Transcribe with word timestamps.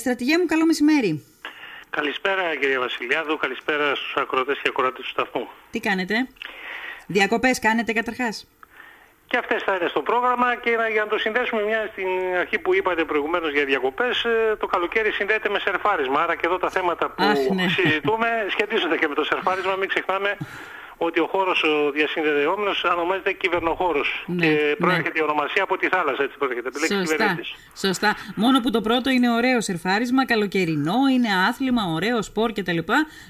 Στρατηγέ 0.00 0.38
μου, 0.38 0.46
καλό 0.46 0.66
μεσημέρι. 0.66 1.24
Καλησπέρα 1.90 2.56
κύριε 2.60 2.78
Βασιλιάδου, 2.78 3.36
καλησπέρα 3.36 3.94
στους 3.94 4.14
ακροατές 4.16 4.58
και 4.62 4.68
ακροατές 4.68 5.04
του 5.04 5.10
σταθμού. 5.10 5.48
Τι 5.70 5.80
κάνετε, 5.80 6.28
διακοπές 7.06 7.58
κάνετε 7.58 7.92
καταρχάς; 7.92 8.46
Και 9.26 9.36
αυτές 9.36 9.62
θα 9.62 9.74
είναι 9.74 9.88
στο 9.88 10.02
πρόγραμμα 10.02 10.56
και 10.56 10.70
για 10.92 11.02
να 11.04 11.06
το 11.06 11.18
συνδέσουμε 11.18 11.62
μια 11.62 11.88
στην 11.92 12.08
αρχή 12.38 12.58
που 12.58 12.74
είπατε 12.74 13.04
προηγουμένως 13.04 13.52
για 13.52 13.64
διακοπές, 13.64 14.24
ε, 14.24 14.56
το 14.60 14.66
καλοκαίρι 14.66 15.10
συνδέεται 15.12 15.48
με 15.48 15.58
σερφάρισμα. 15.58 16.20
Άρα 16.22 16.34
και 16.34 16.46
εδώ 16.46 16.58
τα 16.58 16.70
θέματα 16.70 17.10
που 17.10 17.22
Αχ, 17.24 17.38
ναι. 17.54 17.68
συζητούμε 17.68 18.28
σχετίζονται 18.50 18.96
και 18.96 19.08
με 19.08 19.14
το 19.14 19.24
σερφάρισμα. 19.24 19.74
Μην 19.74 19.88
ξεχνάμε 19.88 20.36
ότι 20.96 21.20
ο 21.20 21.26
χώρος 21.26 21.62
ο 21.62 21.90
διασυνδεδεόμενος 21.90 22.84
ονομάζεται 22.84 23.32
κυβερνοχώρος 23.32 24.24
Ναι, 24.26 24.46
και 24.46 24.52
ναι. 24.52 24.74
προέρχεται 24.74 25.18
η 25.18 25.22
ονομασία 25.22 25.62
από 25.62 25.76
τη 25.76 25.88
θάλασσα, 25.88 26.22
έτσι 26.22 26.36
προέρχεται. 26.38 26.68
Επιλέξει 26.68 26.94
Σωστά, 26.96 27.14
κυβερνήτης. 27.16 27.54
σωστά. 27.76 28.16
Μόνο 28.34 28.60
που 28.60 28.70
το 28.70 28.80
πρώτο 28.80 29.10
είναι 29.10 29.30
ωραίο 29.30 29.60
σερφάρισμα, 29.60 30.26
καλοκαιρινό, 30.26 30.98
είναι 31.14 31.28
άθλημα, 31.48 31.82
ωραίο 31.94 32.22
σπορ 32.22 32.52
κτλ. 32.52 32.78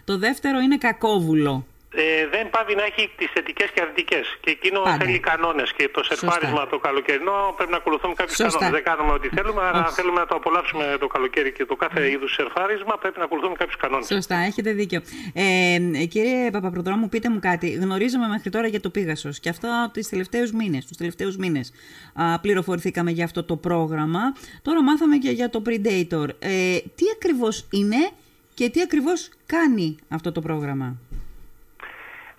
Το 0.04 0.18
δεύτερο 0.18 0.58
είναι 0.58 0.76
κακόβουλο. 0.78 1.66
Ε, 1.96 2.26
δεν 2.34 2.50
πάβει 2.50 2.74
να 2.74 2.84
έχει 2.90 3.10
τις 3.18 3.30
θετικές 3.34 3.68
και 3.74 3.80
αρνητικές. 3.84 4.24
Και 4.40 4.50
εκείνο 4.50 4.80
Πάντα. 4.80 4.96
θέλει 5.04 5.18
κανόνες. 5.18 5.72
Και 5.76 5.88
το 5.88 6.02
σερφάρισμα 6.04 6.66
το 6.66 6.78
καλοκαιρινό 6.78 7.36
πρέπει 7.56 7.70
να 7.70 7.76
ακολουθούμε 7.76 8.14
κάποιους 8.14 8.36
Σωστά. 8.36 8.58
κανόνες. 8.58 8.82
Δεν 8.82 8.84
κάνουμε 8.90 9.12
ό,τι 9.18 9.28
θέλουμε, 9.36 9.60
αλλά 9.62 9.78
αν 9.78 9.84
Όχι. 9.84 9.94
θέλουμε 9.94 10.18
να 10.20 10.26
το 10.26 10.34
απολαύσουμε 10.34 10.96
το 11.00 11.06
καλοκαίρι 11.06 11.52
και 11.52 11.64
το 11.64 11.76
κάθε 11.76 12.10
είδους 12.10 12.32
σερφάρισμα 12.32 12.94
πρέπει 12.98 13.18
να 13.18 13.24
ακολουθούμε 13.24 13.54
κάποιους 13.54 13.76
κανόνες. 13.76 14.06
Σωστά, 14.06 14.36
έχετε 14.36 14.72
δίκιο. 14.72 15.00
Ε, 15.34 15.78
κύριε 16.14 16.50
Παπαπροδρόμου, 16.50 17.08
πείτε 17.08 17.28
μου 17.30 17.38
κάτι. 17.40 17.70
Γνωρίζαμε 17.70 18.26
μέχρι 18.28 18.50
τώρα 18.50 18.66
για 18.66 18.80
το 18.80 18.90
Πίγασος 18.90 19.40
και 19.40 19.48
αυτό 19.48 19.90
τις 19.92 20.08
τελευταίους 20.08 20.52
μήνες, 20.52 20.86
τους 20.86 20.96
τελευταίους 20.96 21.36
μήνες 21.36 21.72
α, 22.14 22.40
πληροφορηθήκαμε 22.40 23.10
για 23.10 23.24
αυτό 23.24 23.44
το 23.44 23.56
πρόγραμμα. 23.56 24.20
Τώρα 24.62 24.82
μάθαμε 24.82 25.16
και 25.16 25.30
για 25.30 25.50
το 25.50 25.62
Predator. 25.66 26.28
Ε, 26.38 26.78
τι 26.94 27.04
ακριβώς 27.14 27.66
είναι 27.70 28.10
και 28.54 28.68
τι 28.68 28.80
ακριβώς 28.80 29.28
κάνει 29.46 29.96
αυτό 30.08 30.32
το 30.32 30.40
πρόγραμμα; 30.40 30.96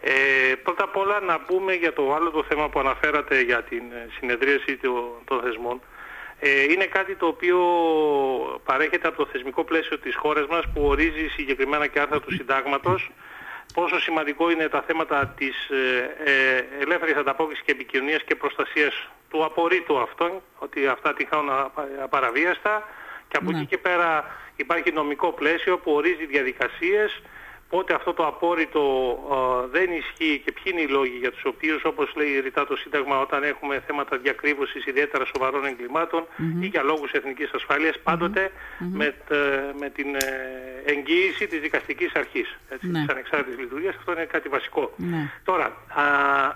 Ε, 0.08 0.56
πρώτα 0.64 0.84
απ' 0.84 0.98
όλα 0.98 1.20
να 1.20 1.39
πούμε 1.39 1.73
για 1.73 1.94
το 1.94 2.14
άλλο 2.16 2.30
το 2.31 2.44
θέμα 2.44 2.70
που 2.70 2.80
αναφέρατε 2.80 3.42
για 3.42 3.64
την 3.64 3.84
ε, 3.92 4.08
συνεδρίαση 4.20 4.78
των, 4.78 5.03
των 5.25 5.42
θεσμών. 5.42 5.81
Ε, 6.39 6.64
είναι 6.64 6.86
κάτι 6.86 7.16
το 7.16 7.25
οποίο 7.28 7.58
παρέχεται 8.66 9.08
από 9.08 9.17
το 9.17 9.30
θεσμικό 9.31 9.64
πλαίσιο 9.64 10.00
της 10.00 10.16
χώρας 10.16 10.47
μας 10.47 10.64
που 10.73 10.81
ορίζει 10.86 11.28
συγκεκριμένα 11.28 11.88
και 11.88 12.00
άρθρα 12.00 12.20
του 12.20 12.31
συντάγματος 12.34 13.12
πόσο 13.73 14.00
σημαντικό 14.00 14.50
είναι 14.52 14.67
τα 14.70 14.81
θέματα 14.88 15.34
της 15.38 15.70
ε, 15.70 16.16
ε, 16.23 16.64
ελεύθερης 16.84 17.16
ανταπόκρισης 17.16 17.64
και 17.66 17.72
επικοινωνίας 17.72 18.23
και 18.23 18.36
προστασίας 18.36 19.08
του 19.30 19.44
απορρίτου 19.45 20.00
αυτών, 20.00 20.31
ότι 20.59 20.88
αυτά 20.88 21.14
την 21.14 21.28
χάνουν 21.30 21.50
απα- 21.50 21.88
απαραβίαστα 22.03 22.88
και 23.28 23.38
από 23.38 23.52
Ναι. 23.52 23.58
εκεί 23.58 23.66
και 23.66 23.78
πέρα 23.78 24.25
υπάρχει 24.56 24.92
νομικό 24.92 25.31
πλαίσιο 25.31 25.78
που 25.78 25.92
ορίζει 25.92 26.25
διαδικασίες 26.25 27.22
πότε 27.70 27.94
αυτό 27.94 28.14
το 28.14 28.26
απόρριτο 28.28 28.84
ε, 29.32 29.68
δεν 29.78 29.92
ισχύει 29.92 30.42
και 30.46 30.52
ποιοι 30.52 30.64
είναι 30.66 30.82
οι 30.82 30.88
λόγοι 30.88 31.18
για 31.20 31.32
τους 31.32 31.44
οποίους 31.46 31.84
όπως 31.84 32.12
λέει 32.16 32.40
ρητά 32.40 32.66
το 32.66 32.76
Σύνταγμα 32.76 33.20
όταν 33.22 33.44
έχουμε 33.44 33.84
θέματα 33.88 34.18
διακρύβωσης 34.18 34.86
ιδιαίτερα 34.86 35.26
σοβαρών 35.26 35.66
εγκλημάτων 35.66 36.28
ή 36.62 36.66
για 36.66 36.84
λόγους 36.84 37.12
εθνικής 37.12 37.52
ασφάλειας 37.54 38.00
πάντοτε 38.00 38.52
με, 38.78 39.16
τε- 39.28 39.74
με 39.80 39.90
την 39.90 40.16
ε, 40.16 40.20
εγγύηση 40.86 41.48
της 41.48 41.60
δικαστικής 41.60 42.12
αρχής 42.14 42.58
έτσι, 42.70 42.88
Ναι. 42.88 43.00
της 43.00 43.10
ανεξάρτητης 43.10 43.60
λειτουργίας 43.60 43.96
αυτό 43.96 44.12
είναι 44.12 44.26
κάτι 44.26 44.50
βασικό. 44.50 44.94
Ναι. 44.98 45.32
Τώρα, 45.44 45.66
α, 45.66 46.04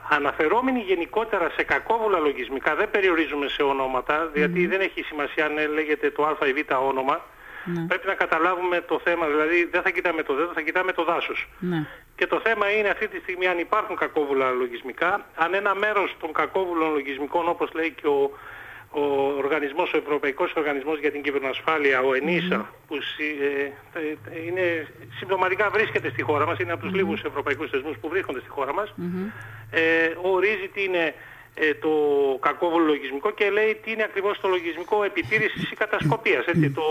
αναφερόμενοι 0.10 0.80
γενικότερα 0.80 1.50
σε 1.56 1.64
κακόβουλα 1.64 2.20
λογισμικά, 2.20 2.76
δεν 2.76 2.92
περιορίζουμε 2.92 3.48
σε 3.48 3.64
ονόματα, 3.64 4.32
γιατί 4.36 4.68
δεν 4.68 4.82
έχει 4.82 5.02
σημασία 5.04 5.46
αν 5.46 5.54
λέγεται 5.74 6.10
το 6.12 6.24
α 6.26 6.48
ή 6.48 6.54
β 6.54 6.72
όνομα. 6.88 7.26
Ναι. 7.66 7.86
Πρέπει 7.88 8.08
να 8.08 8.14
καταλάβουμε 8.14 8.82
το 8.82 9.00
θέμα, 9.04 9.26
δηλαδή 9.28 9.68
δεν 9.72 9.82
θα 9.82 9.90
κοιτάμε 9.90 10.24
το 10.24 10.34
δέντρο, 10.34 10.54
θα 10.54 10.62
κοιτάμε 10.62 10.92
το 10.92 11.04
δάσος. 11.04 11.48
Ναι. 11.60 11.86
Και 12.16 12.28
το 12.28 12.40
θέμα 12.44 12.70
είναι 12.72 12.90
αυτή 12.90 13.08
τη 13.08 13.20
στιγμή 13.20 13.48
αν 13.48 13.60
υπάρχουν 13.60 13.96
κακόβουλα 13.96 14.52
λογισμικά, 14.52 15.26
αν 15.36 15.54
ένα 15.54 15.76
μέρος 15.76 16.16
των 16.20 16.34
κακόβουλων 16.34 16.92
λογισμικών, 16.92 17.48
όπως 17.50 17.70
λέει 17.74 17.92
και 18.02 18.08
ο, 18.08 18.32
ο 18.92 19.02
οργανισμός, 19.38 19.94
ο 19.94 19.98
Ευρωπαϊκός 19.98 20.54
Οργανισμός 20.54 21.00
για 21.00 21.12
την 21.12 21.22
Κυβερνοασφάλεια, 21.22 22.02
ο 22.02 22.14
ΕΝΙΣΑ, 22.14 22.70
που 22.88 23.02
συ- 23.02 23.42
ε, 23.42 24.00
ε, 24.00 24.46
είναι, 24.48 24.88
συμπτωματικά 25.18 25.70
βρίσκεται 25.70 26.10
στη 26.10 26.22
χώρα 26.22 26.46
μας, 26.46 26.60
είναι 26.60 26.72
από 26.72 26.82
τους 26.84 26.94
λίγους 26.94 27.22
ευρωπαϊκούς 27.24 27.70
θεσμούς 27.70 27.98
που 27.98 28.10
βρίσκονται 28.10 28.40
στη 28.40 28.50
χώρα 28.50 28.74
μας, 28.74 28.94
ε, 29.72 29.82
ορίζει 30.22 30.68
τι 30.74 30.84
είναι 30.84 31.14
ε, 31.56 31.74
το 31.74 31.90
κακόβουλο 32.42 32.86
λογισμικό 32.86 33.32
και 33.32 33.50
λέει 33.50 33.76
τι 33.84 33.92
είναι 33.92 34.04
ακριβώς 34.04 34.40
το 34.40 34.48
λογισμικό 34.48 35.04
επιτήρησης 35.04 35.72
ή 35.72 35.76
κατασκοπίας, 35.76 36.46
έτσι 36.46 36.70
το 36.72 36.82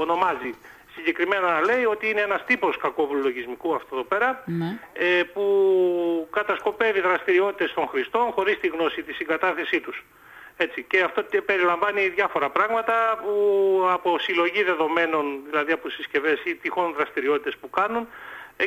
ονομάζει. 0.00 0.54
Συγκεκριμένα 0.94 1.60
λέει 1.60 1.84
ότι 1.84 2.08
είναι 2.08 2.20
ένας 2.20 2.44
τύπος 2.44 2.76
κακόβουλου 2.76 3.22
λογισμικού 3.22 3.74
αυτό 3.74 3.94
εδώ 3.96 4.04
πέρα, 4.04 4.42
Ναι. 4.46 4.78
ε, 4.92 5.22
που 5.22 5.42
κατασκοπεύει 6.32 7.00
δραστηριότητες 7.00 7.72
των 7.74 7.86
χρηστών 7.88 8.30
χωρίς 8.30 8.58
τη 8.60 8.66
γνώση 8.68 9.02
της 9.02 9.16
συγκατάθεσή 9.16 9.80
τους. 9.80 10.04
Έτσι. 10.56 10.82
Και 10.82 11.00
αυτό 11.02 11.22
τε- 11.24 11.42
περιλαμβάνει 11.42 12.08
διάφορα 12.08 12.50
πράγματα 12.50 13.20
που 13.22 13.32
από 13.92 14.18
συλλογή 14.18 14.62
δεδομένων, 14.62 15.40
δηλαδή 15.50 15.72
από 15.72 15.88
συσκευές 15.88 16.40
ή 16.44 16.54
τυχόν 16.54 16.92
δραστηριότητες 16.96 17.56
που 17.56 17.70
κάνουν 17.70 18.02
ε, 18.02 18.06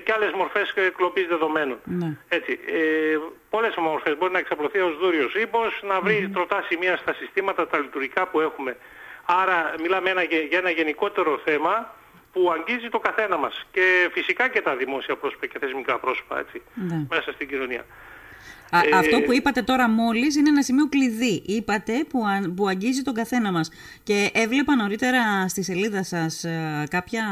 και 0.03 0.11
άλλες 0.15 0.31
μορφές 0.31 0.69
ε, 0.75 0.89
κλοπής 0.97 1.27
δεδομένων. 1.27 1.77
Ναι. 1.83 2.17
Έτσι, 2.27 2.59
ε, 2.65 3.17
πολλές 3.49 3.75
μορφές 3.75 4.17
μπορεί 4.17 4.31
να 4.31 4.39
εξαπλωθεί 4.39 4.79
ως 4.79 4.97
δούριος 4.97 5.35
ύπος, 5.35 5.79
να 5.83 6.01
βρει 6.01 6.29
τροτά 6.33 6.63
σημεία 6.69 6.97
στα 6.97 7.13
συστήματα 7.13 7.67
τα 7.67 7.77
λειτουργικά 7.79 8.27
που 8.27 8.39
έχουμε. 8.39 8.77
Άρα 9.25 9.73
μιλάμε 9.81 10.09
ένα, 10.09 10.23
γε- 10.23 10.47
για 10.47 10.57
ένα 10.57 10.69
γενικότερο 10.69 11.39
θέμα 11.45 11.95
που 12.33 12.51
αγγίζει 12.51 12.89
το 12.89 12.99
καθένα 12.99 13.37
μας 13.37 13.65
και 13.71 14.09
φυσικά 14.11 14.47
και 14.49 14.61
τα 14.61 14.75
δημόσια 14.75 15.15
πρόσωπα 15.15 15.45
και 15.45 15.59
θεσμικά 15.59 15.99
πρόσωπα 15.99 16.39
έτσι, 16.39 16.61
Ναι. 16.73 17.05
μέσα 17.09 17.31
στην 17.31 17.47
κοινωνία. 17.47 17.85
Α, 18.69 18.79
Ε, 18.79 18.97
Αυτό 18.97 19.19
που 19.21 19.33
είπατε 19.33 19.61
τώρα 19.61 19.89
μόλις 19.89 20.35
είναι 20.35 20.49
ένα 20.49 20.61
σημείο 20.61 20.89
κλειδί. 20.89 21.41
Είπατε 21.45 22.05
που, 22.09 22.19
α- 22.25 22.53
που 22.55 22.67
αγγίζει 22.67 23.01
τον 23.01 23.13
καθένα 23.13 23.51
μας. 23.51 23.69
Και 24.03 24.29
έβλεπα 24.33 24.75
νωρίτερα 24.75 25.47
στη 25.47 25.63
σελίδα 25.63 26.03
σας 26.03 26.43
ε, 26.43 26.83
κάποια, 26.89 27.23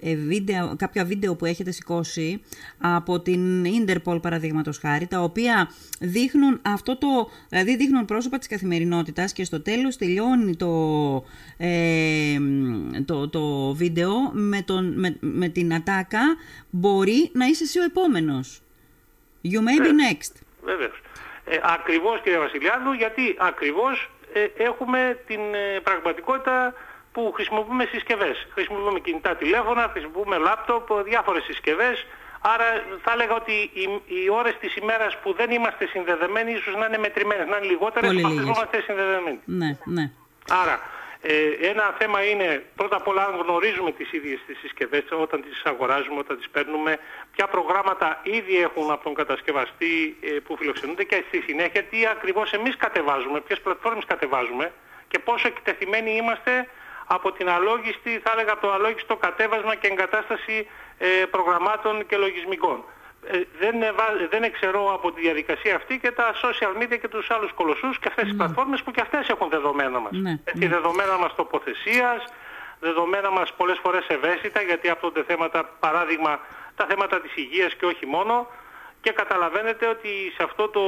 ε, 0.00 0.14
βίντεο, 0.16 0.74
κάποια 0.78 1.04
βίντεο 1.04 1.34
που 1.36 1.44
έχετε 1.44 1.70
σηκώσει 1.70 2.40
από 2.78 3.20
την 3.20 3.64
Interpol 3.64 4.22
παραδείγματος 4.22 4.78
χάρη, 4.78 5.06
τα 5.06 5.22
οποία 5.22 5.70
δείχνουν 6.00 6.58
αυτό 6.62 6.96
το, 6.98 7.06
δηλαδή 7.48 7.76
δείχνουν 7.76 8.04
πρόσωπα 8.04 8.38
της 8.38 8.48
καθημερινότητας 8.48 9.32
και 9.32 9.44
στο 9.44 9.60
τέλος 9.60 9.96
τελειώνει 9.96 10.56
το, 10.56 10.74
ε, 11.56 12.38
το, 13.04 13.28
το 13.28 13.74
βίντεο 13.74 14.30
με, 14.32 14.62
τον, 14.62 14.98
με, 15.00 15.16
με 15.20 15.48
την 15.48 15.74
ατάκα 15.74 16.20
«Μπορεί 16.70 17.30
να 17.32 17.46
είσαι 17.46 17.62
εσύ 17.64 17.78
ο 17.78 17.82
επόμενος». 17.84 18.62
You 19.44 19.60
may 19.60 19.78
be 19.86 19.90
next. 19.90 20.32
Βέβαιως. 20.62 21.00
Ε, 21.44 21.58
ακριβώς 21.62 22.20
κύριε 22.20 22.38
Βασιλιάδου, 22.38 22.92
γιατί 22.92 23.36
ακριβώς 23.38 24.10
ε, 24.32 24.46
έχουμε 24.56 25.18
την 25.26 25.40
ε, 25.54 25.80
πραγματικότητα 25.80 26.74
που 27.12 27.32
χρησιμοποιούμε 27.34 27.84
συσκευές. 27.84 28.46
Χρησιμοποιούμε 28.54 28.98
κινητά 29.00 29.36
τηλέφωνα, 29.36 29.88
χρησιμοποιούμε 29.92 30.36
λάπτοπ, 30.38 30.90
ε, 30.90 31.02
διάφορες 31.02 31.42
συσκευές. 31.44 32.06
Άρα 32.40 32.64
θα 33.02 33.12
έλεγα 33.12 33.34
ότι 33.34 33.52
οι, 33.52 33.84
οι 34.06 34.30
ώρες 34.30 34.56
της 34.60 34.76
ημέρας 34.76 35.18
που 35.22 35.32
δεν 35.32 35.50
είμαστε 35.50 35.86
συνδεδεμένοι 35.86 36.52
ίσως 36.52 36.74
να 36.74 36.86
είναι 36.86 36.98
μετρημένες, 36.98 37.46
να 37.48 37.56
είναι 37.56 37.66
λιγότερες 37.66 38.08
Πολύ 38.08 38.18
από 38.20 38.28
αυτές 38.28 38.42
που 38.44 38.48
λίγες. 38.48 38.56
είμαστε 38.56 38.80
συνδεδεμένοι. 38.80 39.40
Ναι, 39.44 39.76
ναι. 39.84 40.10
Άρα, 40.62 40.80
ε, 41.22 41.68
ένα 41.68 41.94
θέμα 41.98 42.24
είναι 42.24 42.64
πρώτα 42.76 42.96
απ' 42.96 43.08
όλα 43.08 43.24
αν 43.24 43.34
γνωρίζουμε 43.42 43.92
τις 43.92 44.12
ίδιες 44.12 44.40
τις 44.46 44.58
συσκευές 44.58 45.04
όταν 45.10 45.42
τις 45.42 45.62
αγοράζουμε, 45.64 46.18
όταν 46.18 46.36
τις 46.36 46.48
παίρνουμε, 46.48 46.98
ποια 47.34 47.46
προγράμματα 47.46 48.20
ήδη 48.22 48.60
έχουν 48.62 48.90
από 48.90 49.04
τον 49.04 49.14
κατασκευαστή 49.14 50.16
ε, 50.20 50.28
που 50.28 50.56
φιλοξενούνται 50.56 51.04
και 51.04 51.24
στη 51.28 51.40
συνέχεια 51.40 51.82
τι 51.82 52.06
ακριβώς 52.06 52.52
εμείς 52.52 52.76
κατεβάζουμε, 52.76 53.40
ποιες 53.40 53.60
πλατφόρμες 53.60 54.04
κατεβάζουμε 54.04 54.72
και 55.08 55.18
πόσο 55.18 55.48
εκτεθειμένοι 55.48 56.10
είμαστε 56.16 56.68
από 57.06 57.32
την 57.32 57.48
αλόγιστη, 57.48 58.20
θα 58.24 58.30
έλεγα 58.32 58.52
από 58.52 58.66
το 58.66 58.72
αλόγιστο 58.72 59.16
κατέβασμα 59.16 59.74
και 59.74 59.86
εγκατάσταση 59.86 60.66
ε, 60.98 61.06
προγραμμάτων 61.30 62.06
και 62.06 62.16
λογισμικών. 62.16 62.84
Ε, 63.30 63.40
δεν, 63.58 63.82
εβα- 63.82 64.16
δεν 64.30 64.42
εξαιρώ 64.42 64.94
από 64.94 65.12
τη 65.12 65.20
διαδικασία 65.20 65.74
αυτή 65.76 65.98
και 65.98 66.10
τα 66.10 66.34
social 66.34 66.82
media 66.82 66.98
και 67.00 67.08
τους 67.08 67.30
άλλους 67.30 67.52
κολοσσούς 67.52 67.98
και 67.98 68.08
αυτές 68.08 68.24
τις 68.24 68.36
πλατφόρμες 68.36 68.82
που 68.82 68.90
και 68.90 69.00
αυτές 69.00 69.28
έχουν 69.28 69.48
δεδομένα 69.48 69.98
μας. 69.98 70.12
Ναι, 70.12 70.38
Έτσι, 70.44 70.66
δεδομένα 70.66 71.18
μας 71.18 71.34
τοποθεσίας, 71.34 72.24
δεδομένα 72.80 73.30
μας 73.30 73.52
πολλές 73.56 73.78
φορές 73.82 74.06
ευαίσθητα 74.08 74.60
γιατί 74.62 74.88
άπτονται 74.88 75.22
θέματα, 75.22 75.64
παράδειγμα, 75.80 76.40
τα 76.76 76.86
θέματα 76.88 77.20
της 77.20 77.36
υγείας 77.36 77.74
και 77.74 77.84
όχι 77.86 78.06
μόνο 78.06 78.46
και 79.00 79.12
καταλαβαίνετε 79.12 79.88
ότι 79.88 80.08
σε 80.36 80.42
αυτό 80.42 80.68
το 80.68 80.80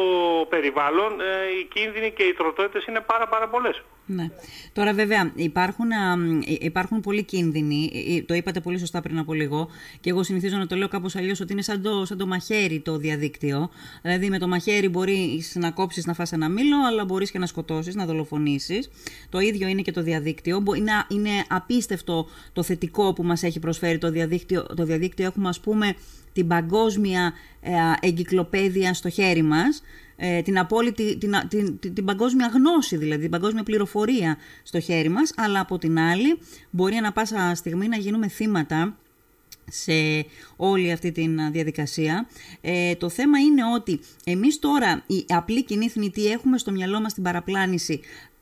περιβάλλον 0.49 1.21
ε, 1.21 1.25
οι 1.61 1.65
κίνδυνοι 1.75 2.11
και 2.11 2.23
οι 2.23 2.33
τροτότητες 2.33 2.87
είναι 2.87 3.01
πάρα 3.01 3.29
πάρα 3.29 3.49
πολλές. 3.49 3.83
Ναι. 4.07 4.31
Τώρα 4.73 4.93
βέβαια 4.93 5.33
υπάρχουν, 5.35 5.93
α, 5.93 6.17
υπάρχουν 6.45 7.01
πολλοί 7.01 7.23
κίνδυνοι, 7.23 7.91
ε, 7.95 8.17
ε, 8.17 8.23
το 8.23 8.35
είπατε 8.35 8.61
πολύ 8.61 8.79
σωστά 8.79 9.01
πριν 9.01 9.19
από 9.19 9.33
λίγο 9.33 9.69
και 10.01 10.11
εγώ 10.11 10.23
συνηθίζω 10.23 10.57
να 10.57 10.67
το 10.67 10.77
λέω 10.77 10.89
κάπως 10.89 11.17
αλλιώς 11.17 11.41
ότι 11.41 11.53
είναι 11.53 11.63
σαν 11.63 11.83
το, 11.83 12.05
σαν 12.05 12.19
το 12.19 12.27
μαχαίρι 12.27 12.81
το 12.81 12.97
διαδίκτυο. 12.97 13.71
Δηλαδή 14.03 14.31
με 14.31 14.39
το 14.39 14.49
μαχαίρι 14.49 14.89
μπορείς 14.89 15.57
να 15.57 15.71
κόψεις 15.71 16.07
να 16.07 16.15
φας 16.15 16.33
ένα 16.33 16.49
μήλο 16.49 16.77
αλλά 16.87 17.05
μπορείς 17.05 17.31
και 17.31 17.39
να 17.39 17.47
σκοτώσεις, 17.47 17.95
να 17.95 18.05
δολοφονήσεις. 18.07 18.91
Το 19.29 19.39
ίδιο 19.39 19.69
είναι 19.69 19.83
και 19.83 19.93
το 19.93 20.03
διαδίκτυο. 20.03 20.63
Είναι, 20.77 20.93
είναι 21.09 21.31
απίστευτο 21.49 22.29
το 22.53 22.63
θετικό 22.63 23.13
που 23.13 23.23
μας 23.23 23.43
έχει 23.43 23.59
προσφέρει 23.59 23.99
το 23.99 24.11
διαδίκτυο. 24.11 24.67
Το 24.77 24.85
διαδίκτυο 24.85 25.27
έχουμε 25.27 25.49
ας 25.49 25.61
πούμε 25.61 25.95
την 26.33 26.47
παγκόσμια 26.47 27.33
ε, 27.61 27.73
εγκυκλοπαίδεια 28.01 28.95
στο 28.95 29.09
χέρι 29.09 29.43
μας 29.43 29.83
ε, 30.17 30.43
την, 30.43 30.59
απόλυτη, 30.59 31.17
την, 31.19 31.35
την, 31.49 31.79
την, 31.95 32.05
παγκόσμια 32.05 32.51
γνώση, 32.55 32.97
δηλαδή 32.97 33.21
την 33.21 33.31
παγκόσμια 33.31 33.63
πληροφορία 33.63 34.37
στο 34.63 34.81
χέρι 34.81 35.09
μας, 35.09 35.33
αλλά 35.37 35.61
από 35.61 35.79
την 35.79 35.99
άλλη 35.99 36.39
μπορεί 36.71 36.95
ανα 36.95 37.13
πάσα 37.13 37.55
στιγμή 37.55 37.89
να 37.89 37.97
γίνουμε 37.97 38.29
θύματα 38.29 38.97
σε 39.71 40.27
όλη 40.57 40.93
αυτή 40.93 41.13
τη 41.13 41.29
διαδικασία. 41.51 42.29
Ε, 42.61 42.95
το 42.95 43.09
θέμα 43.09 43.39
είναι 43.39 43.63
ότι 43.75 44.01
εμείς 44.25 44.59
τώρα 44.59 45.03
οι 45.07 45.25
απλοί 45.29 45.65
κοινοί 45.65 45.89
θνητοί 45.89 46.27
έχουμε 46.27 46.59
στο 46.59 46.71
μυαλό 46.71 47.01
μας 47.01 47.15
την 47.15 47.23
παραπλάνηση 47.23 48.01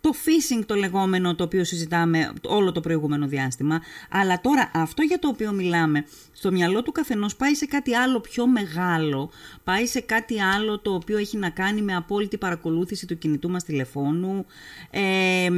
το 0.09 0.15
phishing 0.25 0.63
το 0.67 0.75
λεγόμενο 0.75 1.35
το 1.35 1.45
οποίο 1.45 1.65
συζητάμε 1.65 2.33
όλο 2.43 2.73
το 2.73 2.81
προηγούμενο 2.81 3.27
διάστημα, 3.27 3.83
αλλά 4.11 4.41
τώρα 4.41 4.71
αυτό 4.75 5.03
για 5.03 5.19
το 5.19 5.29
οποίο 5.29 5.53
μιλάμε 5.53 6.05
στο 6.33 6.53
μυαλό 6.53 6.83
του 6.83 6.93
καθενός 6.93 7.37
πάει 7.37 7.55
σε 7.55 7.67
κάτι 7.67 7.95
άλλο 7.95 8.21
πιο 8.21 8.47
μεγάλο, 8.47 9.31
πάει 9.65 9.87
σε 9.87 10.01
κάτι 10.01 10.41
άλλο 10.41 10.79
το 10.79 10.95
οποίο 10.95 11.19
έχει 11.19 11.37
να 11.37 11.51
κάνει 11.51 11.83
με 11.83 11.95
απόλυτη 11.95 12.39
παρακολούθηση 12.39 13.07
του 13.07 13.19
κινητού 13.19 13.51
μας 13.51 13.65
τηλεφώνου. 13.65 14.47
Ε, 14.91 15.49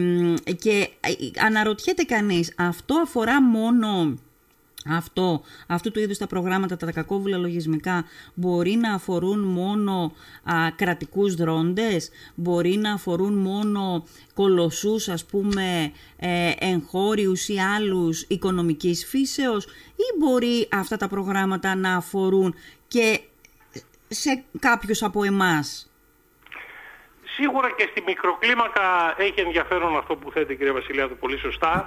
και 0.59 0.89
αναρωτιέται 1.45 2.03
κανείς 2.03 2.53
αυτό 2.57 2.95
αφορά 2.95 3.43
μόνο 3.43 4.19
αυτό, 4.87 5.43
αυτού 5.67 5.91
του 5.91 6.01
είδους 6.01 6.19
τα 6.19 6.27
προγράμματα, 6.27 6.77
τα 6.77 6.93
κακόβουλα 6.93 7.37
λογισμικά 7.37 8.05
μπορεί 8.35 8.71
να 8.71 8.95
αφορούν 8.95 9.39
μόνο 9.39 10.13
α, 10.45 10.71
κρατικούς 10.77 11.35
δρόντες, 11.35 12.11
μπορεί 12.35 12.77
να 12.77 12.93
αφορούν 12.93 13.35
μόνο 13.35 14.05
κολοσσούς 14.35 15.09
ας 15.09 15.27
πούμε 15.27 15.93
ε, 16.17 16.53
εγχώριους 16.59 17.49
ή 17.49 17.59
άλλους 17.59 18.23
οικονομικής 18.23 19.07
φύσεως 19.07 19.65
ή 19.97 20.19
μπορεί 20.19 20.69
αυτά 20.73 20.97
τα 20.97 21.09
προγράμματα 21.09 21.75
να 21.75 21.97
αφορούν 21.97 22.55
και 22.89 23.21
σε 24.09 24.45
κάποιους 24.59 25.03
από 25.03 25.25
εμάς; 25.25 25.91
Σίγουρα 27.37 27.71
και 27.71 27.89
στη 27.91 28.03
μικροκλίμακα 28.07 29.15
έχει 29.19 29.41
ενδιαφέρον 29.41 29.97
αυτό 29.97 30.17
που 30.17 30.31
θέτε 30.31 30.55
κυρία 30.55 30.73
Βασιλιάδου 30.73 31.17
πολύ 31.17 31.39
σωστά. 31.39 31.87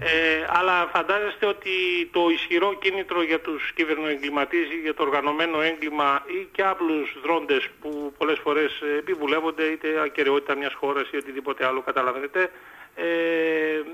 Ε, 0.00 0.46
αλλά 0.48 0.88
φαντάζεστε 0.92 1.46
ότι 1.46 1.70
το 2.12 2.28
ισχυρό 2.30 2.74
κίνητρο 2.74 3.22
για 3.22 3.40
τους 3.40 3.72
κυβερνοεγκληματίες 3.74 4.66
για 4.82 4.94
το 4.94 5.02
οργανωμένο 5.02 5.60
έγκλημα 5.60 6.24
ή 6.26 6.48
και 6.52 6.62
άλλους 6.64 7.16
δρόντες 7.22 7.68
που 7.80 8.12
πολλές 8.18 8.38
φορές 8.38 8.82
επιβουλεύονται 8.98 9.64
είτε 9.64 10.00
ακαιρεότητα 10.00 10.54
μιας 10.54 10.74
χώρας 10.74 11.10
ή 11.10 11.16
οτιδήποτε 11.16 11.66
άλλο 11.66 11.80
καταλαβαίνετε 11.80 12.50
ε, 12.94 13.04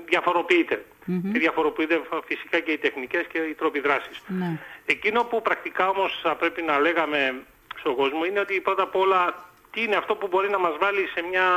διαφοροποιείται. 0.05 0.85
Και 1.05 1.39
διαφοροποιείται 1.39 2.01
φυσικά 2.25 2.59
και 2.59 2.71
οι 2.71 2.77
τεχνικές 2.77 3.25
και 3.31 3.37
οι 3.37 3.53
τρόποι 3.53 3.79
δράσης. 3.79 4.21
Ναι. 4.27 4.59
Εκείνο 4.85 5.23
που 5.23 5.41
πρακτικά 5.41 5.89
όμως 5.89 6.19
θα 6.23 6.35
πρέπει 6.35 6.61
να 6.61 6.79
λέγαμε 6.79 7.35
στον 7.79 7.95
κόσμο 7.95 8.25
είναι 8.25 8.39
ότι 8.39 8.61
πρώτα 8.61 8.83
απ' 8.83 8.95
όλα 8.95 9.45
τι 9.75 9.83
είναι 9.83 9.95
αυτό 9.95 10.15
που 10.15 10.27
μπορεί 10.27 10.49
να 10.49 10.59
μας 10.59 10.75
βάλει 10.79 11.03
σε 11.13 11.21
μια 11.29 11.47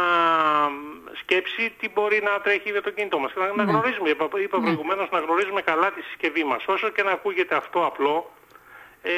σκέψη, 1.21 1.75
τι 1.79 1.89
μπορεί 1.95 2.19
να 2.23 2.41
τρέχει 2.41 2.73
με 2.73 2.81
το 2.81 2.91
κινητό 2.91 3.19
μας. 3.19 3.33
Να, 3.35 3.65
ναι. 3.65 3.71
γνωρίζουμε, 3.71 4.09
είπα, 4.09 4.29
είπα 4.45 4.59
ναι. 4.59 4.71
να 5.11 5.19
γνωρίζουμε 5.19 5.63
καλά 5.63 5.93
τη 5.93 6.01
συσκευή 6.03 6.45
μας. 6.45 6.63
Όσο 6.67 6.89
και 6.89 7.03
να 7.03 7.11
ακούγεται 7.11 7.55
αυτό 7.55 7.87
απλό, 7.87 8.31
ε, 9.03 9.13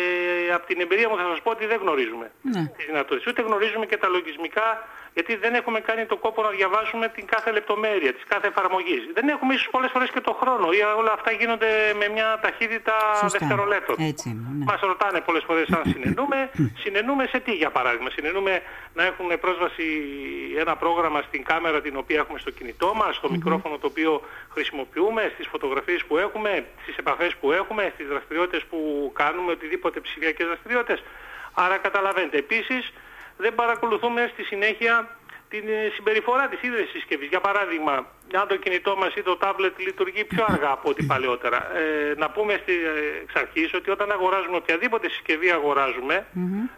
από 0.55 0.67
την 0.67 0.81
εμπειρία 0.81 1.09
μου 1.09 1.17
θα 1.17 1.27
σας 1.31 1.41
πω 1.43 1.51
ότι 1.51 1.67
δεν 1.67 1.79
γνωρίζουμε 1.81 2.31
ναι. 2.43 2.73
τις 2.77 2.87
δυνατότητες. 2.87 3.27
Ούτε 3.27 3.43
γνωρίζουμε 3.43 3.87
και 3.87 3.97
τα 3.97 4.09
λογισμικά 4.09 4.89
γιατί 5.21 5.37
δεν 5.45 5.55
έχουμε 5.61 5.81
κάνει 5.81 6.05
το 6.13 6.17
κόπο 6.17 6.43
να 6.43 6.51
διαβάσουμε 6.59 7.09
την 7.17 7.25
κάθε 7.27 7.51
λεπτομέρεια 7.51 8.13
της 8.17 8.25
κάθε 8.33 8.47
εφαρμογής. 8.47 9.03
Δεν 9.15 9.29
έχουμε 9.29 9.55
ίσως 9.55 9.69
πολλές 9.75 9.91
φορές 9.95 10.11
και 10.15 10.21
το 10.21 10.33
χρόνο 10.41 10.67
ή 10.79 10.81
όλα 11.01 11.13
αυτά 11.19 11.31
γίνονται 11.41 11.71
με 12.01 12.07
μια 12.09 12.29
ταχύτητα 12.43 12.95
Σωστά. 13.21 13.39
δευτερολέπτων. 13.39 13.97
Έτσι, 14.13 14.29
ναι. 14.29 14.65
Μας 14.71 14.81
ρωτάνε 14.81 15.21
πολλές 15.21 15.45
φορές 15.49 15.67
αν 15.79 15.83
συνενούμε. 15.93 16.39
συνενούμε 16.83 17.25
σε 17.33 17.39
τι 17.41 17.53
για 17.63 17.71
παράδειγμα; 17.71 18.11
Συνενούμε 18.11 18.63
να 18.95 19.03
έχουν 19.11 19.29
πρόσβαση 19.41 19.87
ένα 20.63 20.77
πρόγραμμα 20.77 21.21
στην 21.29 21.43
κάμερα 21.45 21.81
την 21.81 21.97
οποία 21.97 22.19
έχουμε 22.19 22.39
στο 22.39 22.51
κινητό 22.51 22.91
μας, 22.95 23.17
στο 23.17 23.31
μικρόφωνο 23.31 23.79
το 23.79 23.87
οποίο 23.87 24.13
χρησιμοποιούμε, 24.55 25.23
στις 25.35 25.47
φωτογραφίες 25.47 26.05
που 26.05 26.17
έχουμε, 26.17 26.67
στις 26.83 26.97
επαφές 26.97 27.33
που 27.41 27.53
έχουμε, 27.53 27.83
στις 27.95 28.07
δραστηριότητες 28.13 28.63
που 28.71 28.79
κάνουμε, 29.15 29.51
οτιδήποτε 29.53 30.01
ψηφιακές 30.01 30.47
δραστηριότητες. 30.47 31.03
Άρα 31.55 31.77
καταλαβαίνετε. 31.77 32.37
Επίσης, 32.39 32.93
δεν 33.41 33.55
παρακολουθούμε 33.55 34.31
στη 34.33 34.43
συνέχεια 34.43 35.09
την 35.49 35.65
ε, 35.69 35.91
συμπεριφορά 35.95 36.49
της 36.49 36.63
ίδιας 36.63 36.89
συσκευής. 36.91 37.29
Για 37.29 37.41
παράδειγμα, 37.41 37.95
αν 38.41 38.49
το 38.49 38.57
κινητό 38.57 38.97
μας 38.97 39.15
ή 39.15 39.23
το 39.23 39.37
τάμπλετ 39.37 39.79
λειτουργεί 39.79 40.25
πιο 40.25 40.45
αργά 40.49 40.71
από 40.71 40.89
ό,τι 40.89 41.03
παλαιότερα. 41.05 41.77
Ε, 41.77 42.15
να 42.17 42.31
πούμε 42.31 42.53
στη, 42.63 42.73
ε, 42.73 43.23
εξ 43.23 43.35
αρχής 43.35 43.75
ότι 43.75 43.91
όταν 43.91 44.11
αγοράζουμε 44.11 44.57
οποιαδήποτε 44.57 45.09
συσκευή 45.09 45.51
αγοράζουμε, 45.51 46.27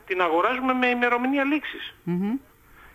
την 0.07 0.21
αγοράζουμε 0.23 0.73
με 0.73 0.87
ημερομηνία 0.87 1.45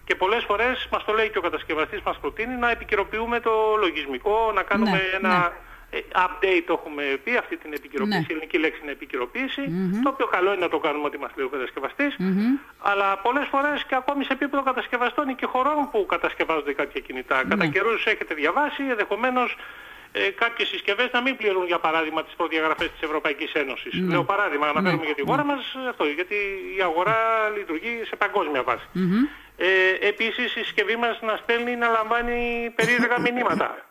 Και 0.04 0.16
πολλές 0.16 0.44
φορές 0.44 0.88
μας 0.92 1.04
το 1.06 1.14
λέει 1.14 1.30
και 1.30 1.38
ο 1.38 1.42
κατασκευαστής 1.42 2.02
μας 2.02 2.18
προτείνει 2.20 2.56
να 2.56 2.70
επικαιροποιούμε 2.72 3.40
το 3.40 3.52
λογισμικό, 3.80 4.52
να 4.56 4.64
κάνουμε 4.64 4.92
ναι, 4.92 5.18
ένα... 5.18 5.38
Ναι. 5.38 5.66
Ε, 5.90 6.00
update 6.16 6.64
το 6.66 6.74
έχουμε 6.74 7.04
πει, 7.24 7.38
αυτή 7.38 7.58
την 7.58 7.74
επικαιροποίηση, 7.74 8.20
ναι. 8.20 8.26
η 8.30 8.32
ελληνική 8.34 8.58
λέξη 8.58 8.80
είναι 8.82 8.92
επικαιροποίηση, 8.92 9.62
το 10.04 10.10
οποίο 10.10 10.26
καλό 10.26 10.50
είναι 10.54 10.62
να 10.62 10.70
το 10.70 10.80
κάνουμε 10.80 11.06
ό,τι 11.06 11.18
μας 11.18 11.32
λέει 11.36 11.46
ο 11.46 11.50
κατασκευαστής, 11.50 12.16
αλλά 12.80 13.18
πολλές 13.18 13.48
φορές 13.52 13.84
και 13.84 13.96
ακόμη 13.96 14.24
σε 14.24 14.34
επίπεδο 14.34 14.64
κατασκευαστών 14.64 15.36
και 15.36 15.46
χωρών 15.46 15.90
που 15.92 16.06
κατασκευάζονται 16.06 16.74
κάποια 16.74 17.02
κινητά. 17.02 17.36
Κατά 17.36 17.56
ναι. 17.56 17.68
καιρούς 17.68 18.06
έχετε 18.06 18.34
διαβάσει, 18.34 18.84
ενδεχομένως 18.90 19.56
ε, 20.12 20.30
κάποιες 20.30 20.68
συσκευές 20.68 21.10
να 21.12 21.22
μην 21.22 21.36
πληρούν 21.38 21.66
για 21.66 21.80
παράδειγμα 21.80 22.24
τις 22.24 22.34
προδιαγραφές 22.34 22.92
της 22.92 23.02
Ευρωπαϊκής 23.02 23.54
Ένωσης. 23.54 23.94
Ναι. 23.94 24.12
Λέω 24.12 24.24
παράδειγμα, 24.24 24.68
αναφέρουμε 24.68 25.06
για 25.06 25.16
τη 25.16 25.24
χώρα 25.26 25.44
μας 25.44 25.76
αυτό, 25.90 26.04
γιατί 26.06 26.36
η 26.78 26.82
αγορά 26.82 27.50
λειτουργεί 27.58 28.02
σε 28.06 28.16
παγκόσμια 28.16 28.64
βάση. 28.64 28.88
Ε, 29.58 30.08
επίσης 30.08 30.56
η 30.56 30.64
συσκευή 30.64 30.96
μας 30.96 31.20
να 31.22 31.36
στέλνει 31.36 31.76
να 31.76 31.88
λαμβάνει 31.88 32.72
περίεργα 32.76 33.20
μηνύματα. 33.20 33.86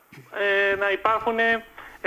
Ε, 0.72 0.76
να 0.76 0.90
υπάρχουν 0.90 1.38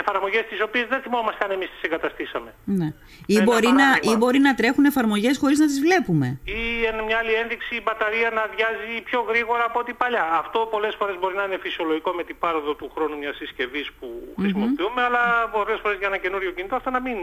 εφαρμογές 0.03 0.43
τις 0.49 0.61
οποίες 0.67 0.85
δεν 0.93 0.99
θυμόμαστε 1.01 1.41
αν 1.45 1.51
εμείς 1.51 1.69
τις 1.73 1.81
εγκαταστήσαμε. 1.87 2.51
Ναι. 2.79 2.89
Ή, 3.25 3.41
μπορεί 3.41 3.71
να, 3.81 3.87
ή 4.11 4.15
μπορεί 4.19 4.39
να 4.47 4.53
τρέχουν 4.59 4.85
εφαρμογές 4.85 5.37
χωρίς 5.37 5.59
να 5.59 5.65
τις 5.65 5.79
βλέπουμε. 5.85 6.27
Ή 6.43 6.61
μια 7.07 7.17
άλλη 7.21 7.33
ένδειξη 7.41 7.75
η 7.75 7.81
μπαταρία 7.85 8.29
να 8.37 8.41
αδειάζει 8.47 9.01
πιο 9.09 9.19
γρήγορα 9.29 9.63
από 9.69 9.79
ό,τι 9.79 9.93
παλιά. 9.93 10.25
Αυτό 10.41 10.59
πολλές 10.73 10.95
φορές 10.99 11.15
μπορεί 11.19 11.35
να 11.35 11.43
είναι 11.43 11.59
φυσιολογικό 11.65 12.11
με 12.11 12.23
την 12.23 12.35
πάροδο 12.39 12.71
του 12.79 12.91
χρόνου 12.95 13.17
μιας 13.17 13.35
συσκευής 13.35 13.87
που 13.99 14.07
χρησιμοποιούμε, 14.39 15.01
αλλά 15.07 15.23
πολλές 15.55 15.79
φορές 15.81 15.97
για 15.97 16.07
ένα 16.07 16.17
καινούριο 16.17 16.51
κινητό 16.51 16.75
αυτό 16.75 16.89
να 16.89 17.01
μην 17.01 17.17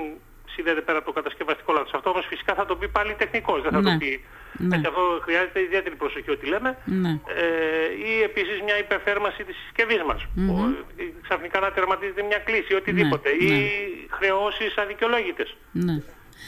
συνδέεται 0.54 0.80
πέρα 0.80 0.98
από 0.98 1.06
το 1.06 1.12
κατασκευαστικό 1.12 1.72
λάθος. 1.72 1.92
Αυτό 1.94 2.10
όμως 2.10 2.26
φυσικά 2.26 2.54
θα 2.54 2.64
το 2.66 2.76
πει 2.76 2.88
πάλι 2.88 3.14
τεχνικός, 3.14 3.62
δεν 3.62 3.72
θα 3.72 3.82
το 3.82 3.90
ναι. 3.90 3.98
πει. 3.98 4.24
Ναι. 4.58 4.76
αυτό 4.76 5.02
χρειάζεται 5.22 5.60
ιδιαίτερη 5.60 5.96
προσοχή 5.96 6.30
ό,τι 6.30 6.46
λέμε. 6.46 6.78
Ναι. 6.84 7.08
Ε, 7.08 8.08
ή 8.10 8.22
επίσης 8.22 8.56
μια 8.64 8.78
υπερθέρμανση 8.78 9.44
της 9.44 9.56
συσκευής 9.62 10.02
μας. 10.02 10.20
Mm-hmm. 10.22 10.74
Ξαφνικά 11.22 11.60
να 11.60 11.70
τερματίζεται 11.72 12.22
μια 12.22 12.38
κλίση, 12.38 12.74
οτιδήποτε. 12.74 13.28
Ναι. 13.30 13.44
Ή 13.44 13.48
ναι. 13.48 14.16
χρεώσεις 14.16 14.76
αδικαιολόγητες. 14.76 15.56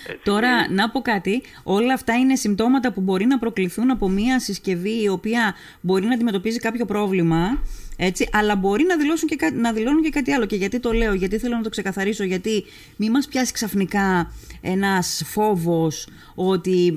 Ναι. 0.09 0.15
Τώρα, 0.25 0.71
να 0.71 0.91
πω 0.91 1.01
κάτι. 1.01 1.43
Όλα 1.63 1.95
αυτά 1.95 2.15
είναι 2.15 2.37
συμπτώματα 2.37 2.93
που 2.93 3.01
μπορεί 3.01 3.27
να 3.27 3.39
προκληθούν 3.39 3.91
από 3.91 4.09
μια 4.09 4.41
συσκευή 4.41 5.03
η 5.03 5.09
οποία 5.09 5.55
μπορεί 5.81 6.07
να 6.07 6.15
αντιμετωπίζει 6.15 6.59
κάποιο 6.59 6.85
πρόβλημα 6.85 7.63
έτσι, 8.01 8.29
αλλά 8.33 8.57
μπορεί 8.57 8.85
να, 8.85 8.97
δηλώσουν 8.97 9.29
και, 9.29 9.51
να 9.55 9.73
δηλώνουν 9.73 10.03
και 10.03 10.11
κάτι 10.11 10.33
άλλο. 10.33 10.47
Και 10.47 10.57
γιατί 10.57 10.81
το 10.81 10.93
λέω, 10.93 11.15
γιατί 11.15 11.39
θέλω 11.39 11.57
να 11.57 11.63
το 11.63 11.69
ξεκαθαρίσω, 11.69 12.25
γιατί 12.25 12.65
μη 12.97 13.11
μας 13.11 13.27
πιάσει 13.27 13.53
ξαφνικά 13.53 14.33
ένας 14.61 15.23
φόβος 15.27 16.09
ότι 16.35 16.95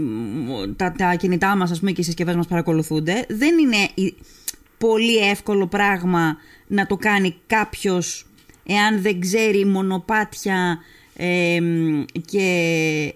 τα, 0.75 0.91
τα 0.97 1.15
κινητά 1.15 1.55
μας 1.55 1.71
ας 1.71 1.79
πούμε, 1.79 1.91
και 1.91 2.01
οι 2.01 2.03
συσκευές 2.03 2.35
μας 2.35 2.47
παρακολουθούνται. 2.47 3.25
Δεν 3.29 3.57
είναι 3.57 3.89
πολύ 4.77 5.17
εύκολο 5.17 5.67
πράγμα 5.67 6.37
να 6.67 6.85
το 6.85 6.95
κάνει 6.95 7.35
κάποιος 7.47 8.25
εάν 8.65 9.01
δεν 9.01 9.19
ξέρει 9.19 9.65
μονοπάτια 9.65 10.77
ε, 11.23 11.59
και 12.31 12.47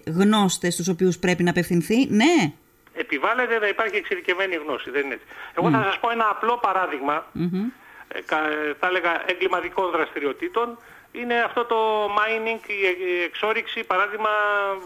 γνώστες 0.06 0.72
στους 0.72 0.88
οποίους 0.88 1.18
πρέπει 1.18 1.42
να 1.42 1.50
απευθυνθεί. 1.50 2.06
Ναι 2.10 2.52
επιβάλλεται 2.96 3.58
να 3.58 3.68
υπάρχει 3.68 3.96
εξειδικευμένη 3.96 4.54
γνώση. 4.54 4.90
Δεν 4.90 5.04
είναι 5.04 5.14
έτσι. 5.14 5.26
Εγώ 5.58 5.70
θα 5.70 5.82
σας 5.82 5.98
πω 5.98 6.10
ένα 6.10 6.28
απλό 6.30 6.58
παράδειγμα, 6.58 7.26
mm-hmm. 7.38 7.66
θα 8.80 8.86
έλεγα 8.88 9.22
εγκληματικών 9.26 9.90
δραστηριοτήτων, 9.90 10.78
είναι 11.20 11.40
αυτό 11.48 11.64
το 11.64 11.76
mining, 12.18 12.60
η 12.68 13.22
εξόριξη, 13.24 13.84
παράδειγμα, 13.84 14.28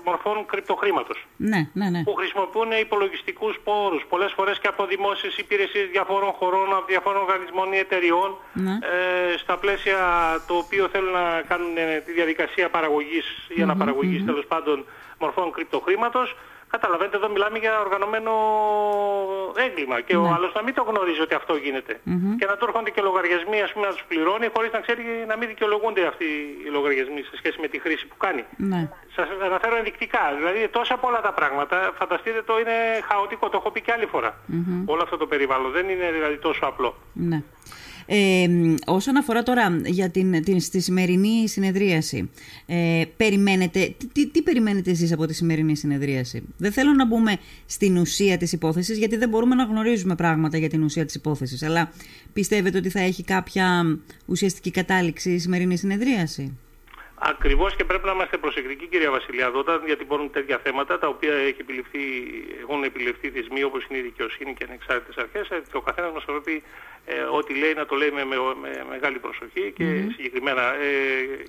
μορφών 0.04 0.46
κρυπτοχρήματος. 0.46 1.26
Ναι, 1.36 1.70
ναι, 1.72 1.88
ναι. 1.90 2.02
Που 2.02 2.14
χρησιμοποιούν 2.14 2.70
υπολογιστικούς 2.80 3.58
πόρους, 3.64 4.04
πολλές 4.08 4.32
φορές 4.32 4.58
και 4.58 4.68
από 4.68 4.86
δημόσιες 4.86 5.36
υπηρεσίες 5.36 5.88
διαφόρων 5.90 6.30
χωρών, 6.32 6.72
από 6.72 6.84
διαφόρων 6.88 7.22
οργανισμών 7.22 7.72
ή 7.72 7.76
εταιριών, 7.78 8.36
Ναι. 8.52 8.70
ε, 8.70 9.36
στα 9.38 9.56
πλαίσια 9.56 9.98
το 10.46 10.54
οποίο 10.54 10.88
θέλουν 10.88 11.12
να 11.12 11.42
κάνουν 11.48 11.76
ε, 11.76 12.00
τη 12.06 12.12
διαδικασία 12.12 12.68
παραγωγής 12.70 13.26
ή 13.56 13.62
αναπαραγωγής 13.62 14.24
τέλος 14.24 14.46
πάντων 14.46 14.84
μορφών 15.18 15.52
κρυπτοχρήματος. 15.52 16.36
Καταλαβαίνετε, 16.70 17.16
εδώ 17.16 17.28
μιλάμε 17.30 17.58
για 17.58 17.80
οργανωμένο 17.80 18.32
έγκλημα 19.66 20.00
και 20.00 20.16
Ναι. 20.16 20.20
ο 20.22 20.26
άλλος 20.34 20.52
να 20.54 20.62
μην 20.62 20.74
το 20.74 20.82
γνωρίζει 20.82 21.20
ότι 21.20 21.34
αυτό 21.34 21.54
γίνεται. 21.54 22.00
Και 22.38 22.46
να 22.46 22.56
του 22.56 22.64
έρχονται 22.68 22.90
και 22.90 23.00
λογαριασμοί 23.00 23.60
ας 23.62 23.72
πούμε, 23.72 23.86
να 23.86 23.92
τους 23.92 24.04
πληρώνει 24.08 24.48
χωρίς 24.54 24.72
να 24.72 24.80
ξέρει 24.80 25.02
να 25.28 25.36
μην 25.36 25.48
δικαιολογούνται 25.48 26.06
αυτοί 26.06 26.24
οι 26.64 26.68
λογαριασμοί 26.76 27.20
σε 27.22 27.36
σχέση 27.36 27.60
με 27.60 27.68
τη 27.68 27.78
χρήση 27.80 28.06
που 28.06 28.16
κάνει. 28.16 28.44
ναι. 28.56 28.88
Σας 29.16 29.28
αναφέρω 29.44 29.76
ενδεικτικά. 29.76 30.22
Δηλαδή 30.36 30.68
τόσα 30.68 30.96
πολλά 30.96 31.20
τα 31.20 31.32
πράγματα. 31.32 31.92
Φανταστείτε 31.98 32.42
το 32.42 32.58
είναι 32.60 32.76
χαοτικό. 33.08 33.48
Το 33.48 33.56
έχω 33.60 33.70
πει 33.70 33.80
και 33.80 33.92
άλλη 33.92 34.06
φορά. 34.06 34.34
Όλο 34.86 35.02
αυτό 35.02 35.16
το 35.16 35.26
περιβάλλον. 35.26 35.70
Δεν 35.70 35.88
είναι 35.88 36.10
δηλαδή 36.12 36.36
τόσο 36.38 36.66
απλό. 36.66 36.94
Ναι. 37.12 37.42
Ε, 38.12 38.48
μ, 38.48 38.74
όσον 38.86 39.16
αφορά 39.16 39.42
τώρα 39.42 39.80
για 39.84 40.10
την, 40.10 40.44
την, 40.44 40.60
στη 40.60 40.80
σημερινή 40.80 41.48
συνεδρίαση, 41.48 42.30
ε, 42.66 43.02
περιμένετε, 43.16 43.94
τι, 43.98 44.06
τι, 44.06 44.28
τι 44.28 44.42
περιμένετε 44.42 44.90
εσείς 44.90 45.12
από 45.12 45.26
τη 45.26 45.34
σημερινή 45.34 45.76
συνεδρίαση; 45.76 46.42
Δεν 46.56 46.72
θέλω 46.72 46.92
να 46.92 47.06
μπούμε 47.06 47.36
στην 47.66 47.96
ουσία 47.96 48.36
της 48.36 48.52
υπόθεσης, 48.52 48.98
γιατί 48.98 49.16
δεν 49.16 49.28
μπορούμε 49.28 49.54
να 49.54 49.64
γνωρίζουμε 49.64 50.14
πράγματα 50.14 50.58
για 50.58 50.68
την 50.68 50.82
ουσία 50.82 51.04
της 51.04 51.14
υπόθεσης, 51.14 51.62
αλλά 51.62 51.92
πιστεύετε 52.32 52.78
ότι 52.78 52.88
θα 52.88 53.00
έχει 53.00 53.24
κάποια 53.24 53.98
ουσιαστική 54.26 54.70
κατάληξη 54.70 55.30
η 55.30 55.38
σημερινή 55.38 55.76
συνεδρίαση; 55.76 56.56
Ακριβώς 57.22 57.76
και 57.76 57.84
πρέπει 57.84 58.06
να 58.06 58.12
είμαστε 58.12 58.36
προσεκτικοί 58.36 58.86
κυρία 58.86 59.10
Βασιλιάδου 59.10 59.58
όταν 59.58 59.80
διατυπώνουν 59.84 60.30
τέτοια 60.30 60.58
θέματα 60.58 60.98
τα 60.98 61.08
οποία 61.08 61.34
έχει 61.34 61.60
επιληφθεί, 61.60 62.00
έχουν 62.60 62.82
επιληφθεί 62.84 63.30
θεσμοί 63.30 63.62
όπως 63.62 63.86
είναι 63.88 63.98
η 63.98 64.02
δικαιοσύνη 64.02 64.54
και 64.54 64.64
ανεξάρτητες 64.64 65.16
αρχές 65.16 65.48
ε, 65.50 65.62
και 65.70 65.76
ο 65.76 65.80
καθένας 65.80 66.12
μας 66.12 66.24
πρέπει 66.24 66.62
ε, 67.04 67.20
ό,τι 67.20 67.54
λέει 67.54 67.74
να 67.74 67.86
το 67.86 67.94
λέει 67.96 68.10
με, 68.10 68.24
με, 68.24 68.36
με 68.60 68.84
μεγάλη 68.88 69.18
προσοχή 69.18 69.72
και 69.76 69.84
συγκεκριμένα. 70.16 70.62
Ε, 70.62 70.88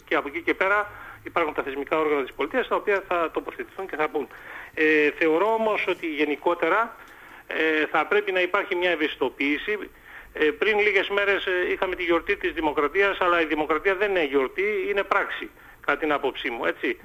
και 0.06 0.16
από 0.16 0.28
εκεί 0.28 0.42
και 0.42 0.54
πέρα 0.54 0.90
υπάρχουν 1.24 1.54
τα 1.54 1.64
θεσμικά 1.64 2.00
όργανα 2.00 2.22
της 2.22 2.34
πολιτείας 2.34 2.68
τα 2.68 2.76
οποία 2.76 3.04
θα 3.08 3.32
τοποθετηθούν 3.32 3.88
και 3.88 3.96
θα 3.96 4.10
πούν. 4.10 4.28
Ε, 4.74 5.12
θεωρώ 5.12 5.54
όμως 5.54 5.86
ότι 5.88 6.08
γενικότερα 6.08 6.96
ε, 7.48 7.86
θα 7.86 8.06
πρέπει 8.06 8.32
να 8.32 8.42
υπάρχει 8.42 8.76
μια 8.76 8.90
ευαισθητοποίηση 8.90 9.78
ε, 10.34 10.46
πριν 10.46 10.80
λίγες 10.80 11.10
μέρες 11.10 11.46
ε, 11.46 11.72
είχαμε 11.72 11.96
τη 11.96 12.04
γιορτή 12.04 12.36
της 12.36 12.52
δημοκρατίας, 12.54 13.18
αλλά 13.22 13.42
η 13.42 13.46
δημοκρατία 13.46 13.96
δεν 13.96 14.10
είναι 14.10 14.26
γιορτή, 14.26 14.64
είναι 14.90 15.04
πράξη, 15.04 15.50
κατά 15.86 15.98
την 16.00 16.12
άποψή 16.12 16.50
μου, 16.50 16.66
έτσι. 16.66 16.98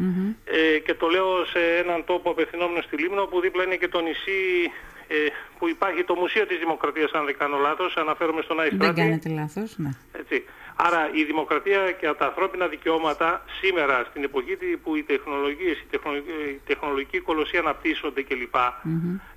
Ε, 0.45 0.78
και 0.78 0.95
το 0.95 1.06
λέω 1.09 1.45
σε 1.45 1.61
έναν 1.83 2.04
τόπο 2.04 2.30
απευθυνόμενο 2.30 2.80
στη 2.83 2.97
Λίμνο, 2.97 3.25
που 3.26 3.40
δίπλα 3.40 3.62
είναι 3.64 3.76
και 3.76 3.88
το 3.88 4.00
νησί 4.00 4.71
ε, 5.09 5.14
που 5.59 5.68
υπάρχει 5.68 6.04
το 6.04 6.14
Μουσείο 6.14 6.47
της 6.47 6.59
Δημοκρατίας, 6.59 7.11
αν 7.12 7.25
δεν 7.25 7.37
κάνω 7.38 7.56
λάθος, 7.59 7.97
αναφέρομαι 7.97 8.42
στον 8.42 8.56
Δεν 8.56 8.64
Αϊστράτη. 8.64 9.00
κάνετε 9.00 9.28
λάθος, 9.28 9.75
ναι. 9.76 9.90
Έτσι. 10.12 10.45
Άρα 10.78 11.11
η 11.12 11.25
δημοκρατία 11.25 11.92
και 11.92 12.12
τα 12.18 12.25
ανθρώπινα 12.26 12.66
δικαιώματα 12.66 13.45
σήμερα 13.61 14.04
στην 14.11 14.25
εποχή 14.25 14.56
τη- 14.56 14.76
που 14.76 14.97
οι 14.97 15.02
τεχνολογίες, 15.02 15.78
η 15.78 15.87
τεχνολογική, 15.90 16.33
η 16.49 16.61
τεχνολογική 16.66 17.18
κολοσσία 17.21 17.61
αναπτύσσονται 17.61 18.23
κλπ. 18.23 18.54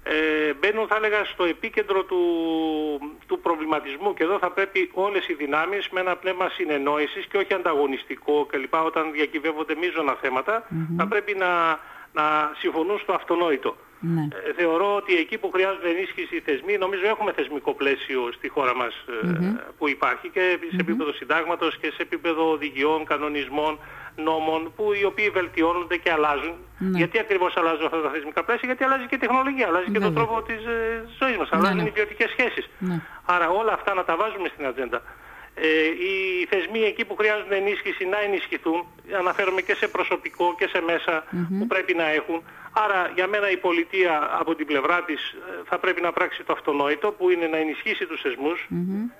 Ε, 0.03 0.53
μπαίνουν 0.53 0.88
θα 0.88 0.96
έλεγα 0.96 1.25
στο 1.25 1.43
επίκεντρο 1.43 2.03
του, 2.03 2.19
του 3.27 3.39
προβληματισμού 3.39 4.13
και 4.13 4.24
εδώ 4.24 4.38
θα 4.38 4.50
πρέπει 4.51 4.89
όλες 4.93 5.27
οι 5.27 5.34
δυνάμεις 5.34 5.89
με 5.89 6.00
ένα 6.00 6.15
πνεύμα 6.15 6.50
συνεννόησης 6.50 7.25
και 7.25 7.38
όχι 7.38 7.53
ανταγωνιστικό 7.53 8.46
κλπ. 8.46 8.74
όταν 8.86 9.12
διακυβεύονται 9.12 9.75
μείζωνα 9.75 10.13
θέματα 10.22 10.67
θα 10.98 11.08
πρέπει 11.08 11.34
να, 11.36 11.79
να 12.13 12.51
συμφωνούν 12.58 13.00
στο 13.00 13.13
αυτονόητο. 13.13 13.75
Ναι. 14.00 14.27
Ε, 14.48 14.53
θεωρώ 14.53 14.96
ότι 14.96 15.15
εκεί 15.15 15.38
που 15.38 15.50
χρειάζονται 15.53 15.89
ενίσχυση 15.89 16.36
οι 16.36 16.39
θεσμοί, 16.39 16.77
νομίζω 16.77 17.06
έχουμε 17.06 17.32
θεσμικό 17.32 17.74
πλαίσιο 17.74 18.32
στη 18.32 18.48
χώρα 18.48 18.75
μας 18.75 18.94
ε, 19.24 19.27
που 19.77 19.89
υπάρχει 19.89 20.29
και 20.29 20.60
σε 20.70 20.77
επίπεδο 20.79 21.12
συντάγματος 21.13 21.77
και 21.77 21.88
σε 21.96 22.01
επίπεδο 22.01 22.51
οδηγιών, 22.51 23.06
κανονισμών, 23.06 23.79
νόμων 24.15 24.72
που 24.75 24.94
οι 24.94 25.03
οποίοι 25.03 25.29
βελτιώνονται 25.29 25.98
και 25.98 26.12
αλλάζουν. 26.12 26.56
Γιατί 26.79 27.20
ακριβώς 27.20 27.58
αλλάζουν 27.58 27.86
αυτά 27.86 28.01
τα 28.01 28.10
θεσμικά 28.10 28.44
πλαίσια, 28.44 28.68
γιατί 28.68 28.84
αλλάζει 28.84 29.06
και 29.06 29.15
η 29.15 29.18
τεχνολογία, 29.18 29.68
αλλάζει 29.68 29.91
και 29.91 30.00
τον 30.00 30.13
Βέβαια. 30.13 30.25
τρόπο 30.25 30.41
της 30.41 30.65
ε, 30.65 31.06
ζωής 31.20 31.38
μας, 31.38 31.50
αλλάζουν 31.51 31.77
ναι. 31.77 31.84
οι 31.84 31.88
ιδιωτικές 31.88 32.29
σχέσεις. 32.29 32.70
Ναι. 32.79 33.01
Άρα 33.25 33.50
όλα 33.50 33.74
αυτά 33.74 33.94
να 33.94 34.03
τα 34.03 34.15
βάζουμε 34.15 34.48
στην 34.53 34.65
ατζέντα. 34.65 35.01
Ε, 35.61 35.85
οι 36.05 36.45
θεσμοί 36.49 36.79
εκεί 36.79 37.05
που 37.05 37.15
χρειάζονται 37.15 37.55
ενίσχυση 37.55 38.05
να 38.05 38.19
ενισχυθούν, 38.19 38.85
αναφέρομαι 39.17 39.61
και 39.61 39.75
σε 39.75 39.87
προσωπικό 39.87 40.55
και 40.57 40.67
σε 40.67 40.81
μέσα 40.81 41.23
που 41.59 41.67
πρέπει 41.67 41.93
να 41.93 42.09
έχουν. 42.09 42.43
Άρα 42.71 43.11
για 43.15 43.27
μένα 43.27 43.51
η 43.51 43.57
πολιτεία 43.57 44.29
από 44.39 44.55
την 44.55 44.65
πλευρά 44.65 45.03
της 45.03 45.21
ε, 45.29 45.35
θα 45.65 45.79
πρέπει 45.79 46.01
να 46.01 46.11
πράξει 46.11 46.43
το 46.43 46.53
αυτονόητο 46.53 47.11
που 47.11 47.29
είναι 47.29 47.47
να 47.47 47.57
ενισχύσει 47.57 48.05
τους 48.05 48.21
θεσμούς 48.21 48.67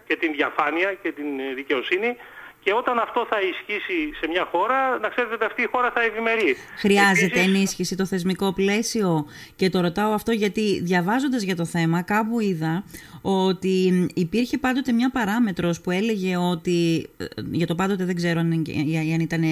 και 0.08 0.16
την 0.16 0.32
διαφάνεια 0.32 0.94
και 0.94 1.12
την 1.12 1.40
ε, 1.40 1.54
δικαιοσύνη 1.54 2.16
και 2.64 2.74
όταν 2.74 3.00
αυτό 3.00 3.26
θα 3.30 3.38
ισχύσει 3.42 4.16
σε 4.20 4.28
μια 4.28 4.48
χώρα, 4.52 5.00
να 5.00 5.10
ξέρετε 5.10 5.34
ότι 5.34 5.46
αυτή 5.46 5.62
η 5.62 5.68
χώρα 5.72 5.92
θα 5.92 6.02
ευημερεί. 6.02 6.56
Χρειάζεται 6.78 7.26
Επίσης, 7.26 7.56
ενίσχυση 7.56 7.96
το 7.96 8.06
θεσμικό 8.06 8.54
πλαίσιο 8.54 9.26
και 9.56 9.70
το 9.70 9.82
ρωτάω 9.82 10.12
αυτό 10.12 10.32
γιατί 10.32 10.82
διαβάζοντας 10.82 11.42
για 11.42 11.56
το 11.56 11.66
θέμα 11.66 12.02
κάπου 12.02 12.40
είδα 12.40 12.84
ότι 13.22 14.08
υπήρχε 14.14 14.58
πάντοτε 14.58 14.92
μια 14.92 15.10
παράμετρος 15.12 15.82
που 15.82 15.92
έλεγε 15.92 16.38
ότι, 16.38 17.10
ε, 17.18 17.26
για 17.52 17.68
το 17.68 17.76
πάντοτε 17.76 18.06
δεν 18.06 18.16
ξέρω 18.16 18.40
αν 18.40 18.52
είναι, 18.52 19.14
αν 19.14 19.20
ήταν, 19.20 19.44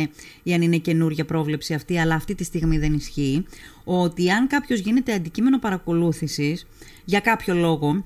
ή 0.43 0.53
αν 0.53 0.61
είναι 0.61 0.77
καινούργια 0.77 1.25
πρόβλεψη 1.25 1.73
αυτή, 1.73 1.99
αλλά 1.99 2.15
αυτή 2.15 2.35
τη 2.35 2.43
στιγμή 2.43 2.77
δεν 2.77 2.93
ισχύει, 2.93 3.45
ότι 3.83 4.31
αν 4.31 4.47
κάποιος 4.47 4.79
γίνεται 4.79 5.13
αντικείμενο 5.13 5.59
παρακολούθησης 5.59 6.67
για 7.05 7.19
κάποιο 7.19 7.53
λόγο, 7.53 8.01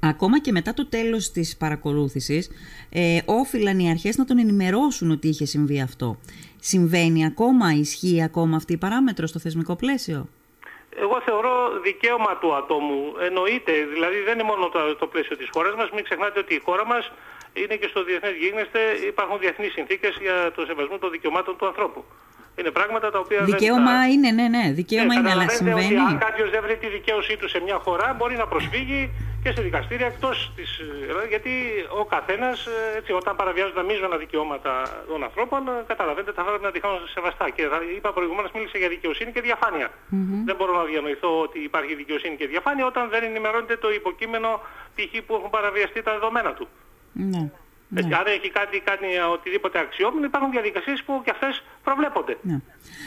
Ακόμα 0.00 0.40
και 0.40 0.52
μετά 0.52 0.74
το 0.74 0.86
τέλος 0.88 1.30
της 1.30 1.56
παρακολούθησης, 1.56 2.50
ε, 2.90 3.18
όφυλαν 3.24 3.78
οι 3.78 3.90
αρχές 3.90 4.16
να 4.16 4.24
τον 4.24 4.38
ενημερώσουν 4.38 5.10
ότι 5.10 5.28
είχε 5.28 5.44
συμβεί 5.44 5.80
αυτό. 5.80 6.18
Συμβαίνει 6.60 7.26
ακόμα, 7.26 7.72
ισχύει 7.72 8.22
ακόμα 8.22 8.56
αυτή 8.56 8.72
η 8.72 8.76
παράμετρο 8.76 9.26
στο 9.26 9.38
θεσμικό 9.38 9.76
πλαίσιο; 9.76 10.28
Εγώ 11.02 11.20
θεωρώ 11.24 11.52
δικαίωμα 11.82 12.36
του 12.40 12.54
ατόμου. 12.54 13.00
Εννοείται, 13.26 13.72
δηλαδή 13.94 14.18
δεν 14.26 14.34
είναι 14.34 14.48
μόνο 14.52 14.68
το, 14.68 14.96
το 14.96 15.06
πλαίσιο 15.06 15.36
της 15.36 15.48
χώρας 15.52 15.74
μας. 15.74 15.90
Μην 15.94 16.04
ξεχνάτε 16.04 16.38
ότι 16.38 16.54
η 16.54 16.60
χώρα 16.64 16.86
μας 16.86 17.12
είναι 17.52 17.76
και 17.80 17.88
στο 17.90 18.04
διεθνές 18.04 18.34
γίγνεσθε, 18.40 18.80
υπάρχουν 19.12 19.38
διεθνείς 19.38 19.72
συνθήκες 19.72 20.12
για 20.24 20.36
το 20.56 20.64
σεβασμό 20.68 20.98
των 20.98 21.10
δικαιωμάτων 21.10 21.56
του 21.58 21.66
ανθρώπου. 21.66 22.04
Είναι 22.58 22.70
πράγματα 22.70 23.10
τα 23.10 23.18
οποία 23.18 23.44
Δικαίωμα 23.44 23.92
δεν 23.92 24.00
τα... 24.00 24.08
είναι, 24.08 24.30
ναι, 24.30 24.46
ναι, 24.56 24.64
δικαίωμα 24.72 25.14
Ε, 25.14 25.18
είναι, 25.18 25.30
αλλά 25.30 25.44
καταλαβαίνετε 25.44 25.80
συμβαίνει. 25.80 26.02
Ότι 26.02 26.12
αν 26.12 26.18
κάποιος 26.18 26.50
δεν 26.50 26.62
βρει 26.62 26.76
τη 26.76 26.88
δικαίωσή 26.96 27.36
του 27.36 27.48
σε 27.48 27.60
μια 27.66 27.78
χώρα 27.84 28.14
μπορεί 28.18 28.36
να 28.36 28.46
προσφύγει 28.46 29.10
και 29.42 29.52
σε 29.52 29.62
δικαστήρια 29.62 30.06
εκτός 30.06 30.52
της 30.56 30.80
Ελλάδα 31.08 31.24
γιατί 31.26 31.50
ο 32.00 32.04
καθένας 32.04 32.66
ε, 32.66 32.96
έτσι, 32.98 33.12
όταν 33.12 33.36
παραβιάζουν 33.36 33.74
τα 33.74 33.82
μείζωνα 33.82 34.16
δικαιώματα 34.16 35.02
των 35.08 35.22
ανθρώπων 35.24 35.68
ε, 35.68 35.84
καταλαβαίνετε 35.86 36.32
θα 36.32 36.42
πρέπει 36.42 36.62
να 36.62 36.70
τη 36.70 36.80
κάνουν 36.80 36.98
σεβαστά 37.08 37.50
και 37.50 37.62
θα- 37.66 37.80
είπα 37.96 38.12
προηγουμένως 38.12 38.50
μίλησα 38.54 38.78
για 38.78 38.88
δικαιοσύνη 38.88 39.32
και 39.32 39.40
διαφάνεια. 39.40 39.88
Δεν 40.44 40.56
μπορώ 40.56 40.72
να 40.76 40.84
διανοηθώ 40.84 41.40
ότι 41.40 41.58
υπάρχει 41.58 41.94
δικαιοσύνη 41.94 42.36
και 42.36 42.46
διαφάνεια 42.46 42.86
όταν 42.86 43.08
δεν 43.08 43.22
ενημερώνεται 43.22 43.76
το 43.76 43.90
υποκείμενο 43.90 44.60
π.χ. 44.94 45.22
που 45.26 45.34
έχουν 45.34 45.50
παραβιαστεί 45.50 46.02
τα 46.02 46.12
δεδομένα 46.12 46.52
του. 46.54 46.68
Ναι, 47.92 48.00
Έτσι, 48.00 48.12
αν 48.12 48.26
έχει 48.26 48.50
κάτι, 48.50 48.80
κάνει 48.80 49.18
οτιδήποτε 49.18 49.78
αξιόμενο 49.78 50.24
υπάρχουν 50.26 50.50
διαδικασίες 50.50 51.02
που 51.02 51.20
και 51.24 51.30
αυτές 51.30 51.62
προβλέπονται. 51.84 52.36
ναι. 52.42 52.56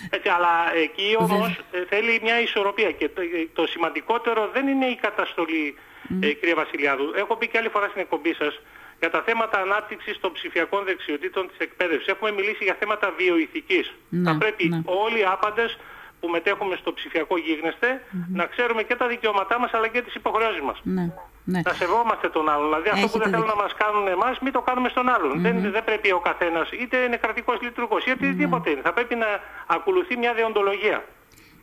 Έτσι, 0.10 0.30
αλλά 0.30 0.54
εκεί 0.86 1.16
όμως 1.20 1.50
ε, 1.72 1.86
θέλει 1.90 2.20
μια 2.24 2.42
ισορροπία 2.42 2.92
και 2.92 3.10
το, 3.10 3.22
ε, 3.22 3.48
το 3.54 3.68
σημαντικότερο 3.68 4.50
δεν 4.54 4.68
είναι 4.68 4.86
η 4.86 4.96
καταστολή, 4.96 5.76
ε, 6.22 6.34
κυρία 6.34 6.56
Βασιλιάδου. 6.56 7.14
Έχω 7.16 7.36
πει 7.36 7.48
και 7.48 7.58
άλλη 7.58 7.70
φορά 7.70 7.88
στην 7.88 8.02
εκπομπή 8.02 8.34
σας 8.34 8.62
για 9.00 9.10
τα 9.10 9.22
θέματα 9.22 9.60
ανάπτυξης 9.60 10.20
των 10.20 10.32
ψηφιακών 10.32 10.84
δεξιοτήτων 10.84 11.48
της 11.48 11.58
εκπαίδευσης. 11.58 12.08
Έχουμε 12.08 12.32
μιλήσει 12.32 12.64
για 12.64 12.76
θέματα 12.80 13.14
βιοειθικής. 13.18 13.94
Ναι, 14.10 14.32
Θα 14.32 14.38
πρέπει 14.38 14.68
ναι. 14.68 14.82
όλοι 14.86 15.20
οι 15.20 15.26
άπαντες 15.36 15.78
που 16.20 16.28
μετέχουμε 16.28 16.76
στο 16.76 16.94
ψηφιακό 16.94 17.38
γίγνεσθε 17.38 18.02
να 18.34 18.46
ξέρουμε 18.46 18.84
και 18.84 18.96
τα 18.96 19.08
δικαιώματά 19.08 19.60
μας 19.60 19.74
αλλά 19.74 19.88
και 19.88 20.02
τις 20.02 20.16
υποχρεώσεις 20.16 20.62
μας. 20.62 20.80
ναι, 20.84 21.12
ναι. 21.44 21.62
Να 21.66 21.74
σεβόμαστε 21.74 22.30
τον 22.30 22.50
άλλον. 22.50 22.68
Δηλαδή 22.70 22.90
αυτό 22.90 23.08
που 23.08 23.18
Έχετε 23.18 23.24
δεν 23.24 23.30
θέλουν 23.34 23.46
δίκιο. 23.46 23.56
να 23.56 23.64
μας 23.64 23.74
κάνουν 23.82 24.08
εμάς, 24.08 24.40
μην 24.40 24.52
το 24.54 24.62
κάνουμε 24.62 24.90
στον 24.90 25.10
άλλον. 25.10 25.42
Δεν, 25.42 25.56
δεν 25.76 25.84
πρέπει 25.84 26.12
ο 26.12 26.20
καθένας, 26.20 26.68
είτε 26.82 26.98
είναι 26.98 27.18
κρατικός 27.18 27.58
λειτουργός, 27.62 28.02
είτε 28.06 28.14
οτιδήποτε 28.14 28.70
είναι. 28.70 28.82
Θα 28.82 28.94
πρέπει 28.94 29.16
να 29.16 29.30
ακολουθεί 29.68 30.18
μια 30.18 30.34
δεοντολογία. 30.34 31.06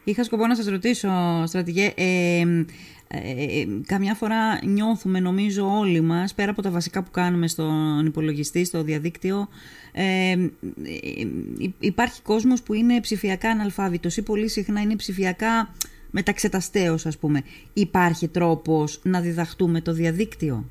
Είχα 0.04 0.24
σκοπό 0.24 0.46
να 0.46 0.54
σας 0.54 0.66
ρωτήσω, 0.68 1.10
στρατηγέ, 1.46 1.92
ε, 1.96 2.42
ε, 3.12 3.64
καμιά 3.86 4.14
φορά 4.14 4.64
νιώθουμε 4.64 5.20
νομίζω 5.20 5.78
όλοι 5.78 6.00
μας, 6.00 6.34
πέρα 6.34 6.50
από 6.50 6.62
τα 6.62 6.70
βασικά 6.70 7.02
που 7.02 7.10
κάνουμε 7.10 7.48
στον 7.48 8.06
υπολογιστή, 8.06 8.64
στο 8.64 8.82
διαδίκτυο, 8.82 9.48
ε, 9.92 10.30
ε, 10.30 10.38
υπάρχει 11.78 12.22
κόσμος 12.22 12.62
που 12.62 12.74
είναι 12.74 13.00
ψηφιακά 13.00 13.50
αναλφάβητος 13.50 14.16
ή 14.16 14.22
πολύ 14.22 14.48
συχνά 14.48 14.80
είναι 14.80 14.96
ψηφιακά 14.96 15.74
μεταξεταστέως 16.10 17.06
ας 17.06 17.18
πούμε. 17.18 17.42
Υπάρχει 17.72 18.28
τρόπος 18.28 19.00
να 19.02 19.20
διδαχτούμε 19.20 19.80
το 19.80 19.92
διαδίκτυο; 19.92 20.64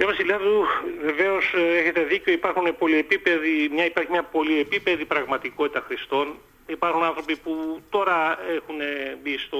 Κύριε 0.00 0.14
Βασιλιάδου, 0.14 0.64
βεβαίως 1.04 1.54
έχετε 1.80 2.02
δίκιο. 2.02 2.32
Υπάρχουν 2.32 2.64
μια, 3.72 3.84
υπάρχει 3.84 4.10
μια 4.10 4.22
πολυεπίπεδη 4.22 5.04
πραγματικότητα 5.04 5.80
χρηστών. 5.86 6.26
Υπάρχουν 6.66 7.02
άνθρωποι 7.02 7.36
που 7.36 7.80
τώρα 7.90 8.38
έχουν 8.58 8.78
μπει 9.22 9.38
στο, 9.38 9.58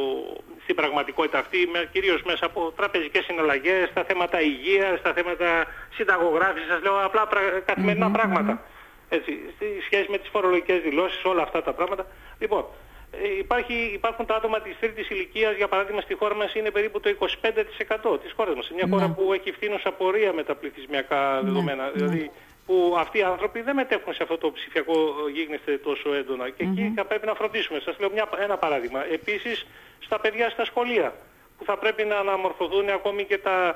στην 0.62 0.75
πραγματικότητα 0.75 1.38
αυτή, 1.38 1.59
κυρίως 1.92 2.23
μέσα 2.23 2.45
από 2.47 2.73
τραπεζικές 2.76 3.25
συναλλαγές, 3.25 3.88
στα 3.88 4.04
θέματα 4.04 4.40
υγείας, 4.40 4.99
στα 4.99 5.12
θέματα 5.12 5.66
συνταγογράφησης, 5.95 6.69
σας 6.69 6.83
λέω 6.83 7.04
απλά 7.04 7.28
καθημερινα 7.64 8.11
πράγματα. 8.11 8.62
Έτσι, 9.09 9.33
στη 9.54 9.66
σχέση 9.85 10.07
με 10.11 10.19
τις 10.19 10.28
φορολογικές 10.28 10.80
δηλώσεις, 10.83 11.25
όλα 11.25 11.42
αυτά 11.42 11.62
τα 11.62 11.73
πράγματα. 11.73 12.07
Λοιπόν, 12.38 12.64
ε, 12.64 12.89
υπάρχει, 13.38 13.75
υπάρχουν 13.75 14.26
τα 14.26 14.35
άτομα 14.35 14.61
της 14.61 14.76
τρίτης 14.81 15.11
ηλικίας, 15.11 15.57
για 15.57 15.69
παράδειγμα 15.69 16.00
στη 16.00 16.14
χώρα 16.14 16.35
μας 16.35 16.55
είναι 16.55 16.71
περίπου 16.71 17.00
το 17.00 17.09
25% 17.09 18.21
της 18.23 18.33
χώρας 18.37 18.55
μας. 18.55 18.71
μια 18.71 18.87
χώρα 18.90 19.07
ναι. 19.09 19.14
που 19.14 19.33
έχει 19.33 19.52
φθήνουσα 19.52 19.93
πορεία 19.93 20.33
με 20.33 20.43
τα 20.43 20.55
πληθυσμιακά 20.55 21.35
ναι, 21.35 21.49
δεδομένα. 21.49 21.85
Ναι. 21.85 21.90
Δηλαδή 21.90 22.31
που 22.67 22.95
αυτοί 22.99 23.19
οι 23.19 23.23
άνθρωποι 23.23 23.61
δεν 23.61 23.75
μετέχουν 23.75 24.14
σε 24.14 24.23
αυτό 24.23 24.38
το 24.38 24.50
ψηφιακό 24.50 25.14
γίγνεσθε 25.33 25.79
τόσο 25.79 26.14
έντονα. 26.14 26.50
Και 26.50 26.62
εκεί 26.62 26.93
θα 26.97 27.05
πρέπει 27.05 27.26
να 27.26 27.35
φροντίσουμε. 27.35 27.81
Σας 27.81 27.99
λέω 27.99 28.11
μια, 28.11 28.29
ένα 28.38 28.57
παράδειγμα. 28.57 29.05
Επίσης 29.12 29.67
στα 29.99 30.21
παιδιά 30.21 30.50
στα 30.50 30.64
σχολεία 30.64 31.14
που 31.59 31.64
θα 31.64 31.76
πρέπει 31.76 32.05
να 32.05 32.17
αναμορφωθούν 32.17 32.88
ακόμη 32.88 33.25
και 33.25 33.38
τα 33.38 33.69
ε, 33.69 33.75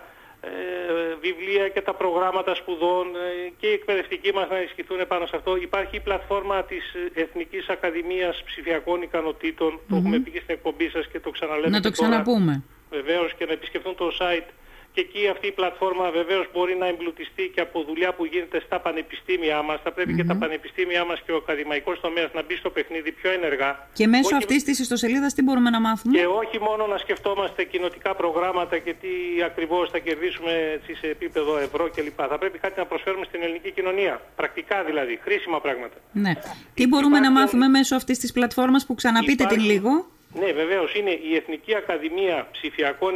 βιβλία 1.20 1.68
και 1.68 1.80
τα 1.80 1.94
προγράμματα 1.94 2.54
σπουδών 2.54 3.06
ε, 3.16 3.52
και 3.58 3.66
οι 3.66 3.72
εκπαιδευτικοί 3.72 4.32
μας 4.32 4.48
να 4.48 4.60
ισχυθούν 4.60 5.06
πάνω 5.06 5.26
σε 5.26 5.36
αυτό. 5.36 5.56
Υπάρχει 5.56 5.96
η 5.96 6.00
πλατφόρμα 6.00 6.62
της 6.64 6.84
Εθνικής 7.14 7.68
Ακαδημίας 7.68 8.42
Ψηφιακών 8.46 9.02
Ικανοτήτων. 9.02 9.80
Το 9.88 9.96
έχουμε 9.96 10.18
πει 10.18 10.30
και 10.30 10.40
στην 10.42 10.54
εκπομπή 10.54 10.88
σας 10.88 11.06
και 11.12 11.20
το 11.20 11.30
ξαναλέμε. 11.30 11.68
Να 11.68 11.80
το 11.80 11.90
ξαναπούμε. 11.90 12.62
Βεβαίως 12.90 13.34
και 13.34 13.44
να 13.44 13.52
επισκεφθούν 13.52 13.94
το 13.96 14.08
site 14.20 14.48
και 14.94 15.00
εκεί 15.00 15.22
αυτή 15.34 15.46
η 15.46 15.54
πλατφόρμα 15.58 16.10
βεβαίως 16.10 16.46
μπορεί 16.52 16.74
να 16.82 16.86
εμπλουτιστεί 16.86 17.44
και 17.54 17.60
από 17.60 17.84
δουλειά 17.88 18.10
που 18.16 18.24
γίνεται 18.24 18.60
στα 18.66 18.80
πανεπιστήμια 18.80 19.62
μας. 19.62 19.78
Θα 19.84 19.92
πρεπει 19.92 20.14
και 20.14 20.24
τα 20.24 20.36
πανεπιστήμια 20.36 21.04
μας 21.04 21.18
και 21.24 21.32
ο 21.32 21.36
ακαδημαϊκός 21.36 22.00
τομέας 22.00 22.30
να 22.34 22.42
μπει 22.42 22.56
στο 22.56 22.70
παιχνίδι 22.70 23.12
πιο 23.12 23.30
ενεργά. 23.30 23.88
Και 23.92 24.06
μέσω 24.06 24.26
όχι... 24.26 24.34
αυτής 24.34 24.64
της 24.64 24.78
ιστοσελίδας 24.78 25.34
τι 25.34 25.42
μπορούμε 25.42 25.70
να 25.70 25.80
μάθουμε; 25.80 26.18
Και 26.18 26.26
όχι 26.26 26.58
μόνο 26.60 26.86
να 26.86 26.98
σκεφτόμαστε 26.98 27.64
κοινοτικά 27.64 28.14
προγράμματα 28.14 28.78
και 28.78 28.94
τι 29.00 29.42
ακριβώς 29.44 29.90
θα 29.90 29.98
κερδίσουμε 29.98 30.80
σε 31.00 31.06
επίπεδο 31.06 31.58
ευρώ 31.58 31.90
κλπ. 31.94 32.18
Θα 32.32 32.38
πρέπει 32.38 32.58
κάτι 32.58 32.78
να 32.78 32.86
προσφέρουμε 32.86 33.24
στην 33.24 33.42
ελληνική 33.42 33.70
κοινωνία. 33.70 34.20
Πρακτικά 34.36 34.84
δηλαδή, 34.84 35.18
χρήσιμα 35.22 35.60
πράγματα. 35.60 35.96
Ναι. 36.12 36.32
Τι 36.74 36.86
μπορούμε 36.86 37.18
να 37.20 37.30
μάθουμε 37.30 37.68
μέσω 37.68 37.96
αυτής 37.96 38.18
της 38.18 38.32
πλατφόρμας 38.32 38.86
που 38.86 38.94
ξαναπείτε 38.94 39.44
την 39.46 39.60
λίγο; 39.60 40.06
Ναι, 40.38 40.52
βεβαίως 40.52 40.94
είναι 40.94 41.10
η 41.10 41.34
Εθνική 41.36 41.74
Ακαδημία 41.74 42.48
Ψηφιακών 42.50 43.14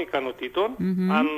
Αν 1.11 1.29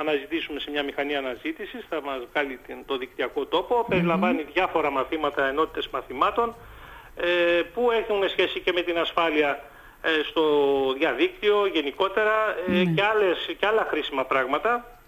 αναζητήσουμε 0.00 0.60
σε 0.60 0.70
μια 0.70 0.82
μηχανή 0.82 1.16
αναζήτησης 1.16 1.86
θα 1.88 2.02
μας 2.02 2.18
βγάλει 2.32 2.58
το 2.86 2.96
δικτυακό 2.96 3.46
τόπο. 3.46 3.84
Περιλαμβάνει 3.88 4.46
διάφορα 4.52 4.90
μαθήματα, 4.90 5.46
ενότητες 5.46 5.88
μαθημάτων 5.88 6.54
ε, 7.16 7.62
που 7.74 7.90
έχουν 7.90 8.28
σχέση 8.28 8.60
και 8.60 8.72
με 8.72 8.82
την 8.82 8.98
ασφάλεια 8.98 9.62
ε, 10.02 10.08
στο 10.30 10.44
διαδίκτυο 10.98 11.66
γενικότερα 11.66 12.56
ε, 12.68 12.84
και, 12.84 13.02
άλλες, 13.02 13.54
και 13.58 13.66
άλλα 13.66 13.86
χρήσιμα 13.90 14.24
πράγματα. 14.24 14.99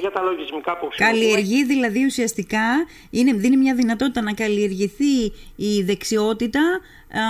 Για 0.00 0.10
τα 0.10 0.22
λογισμικά 0.22 0.76
που 0.78 0.86
χρησιμοποιούμε. 0.86 1.24
Καλλιεργεί 1.24 1.64
δηλαδή 1.64 2.04
ουσιαστικά, 2.04 2.86
είναι, 3.10 3.32
δίνει 3.32 3.56
μια 3.56 3.74
δυνατότητα 3.74 4.20
να 4.22 4.32
καλλιεργηθεί 4.32 5.32
η 5.56 5.82
δεξιότητα 5.82 6.60
α, 6.60 7.20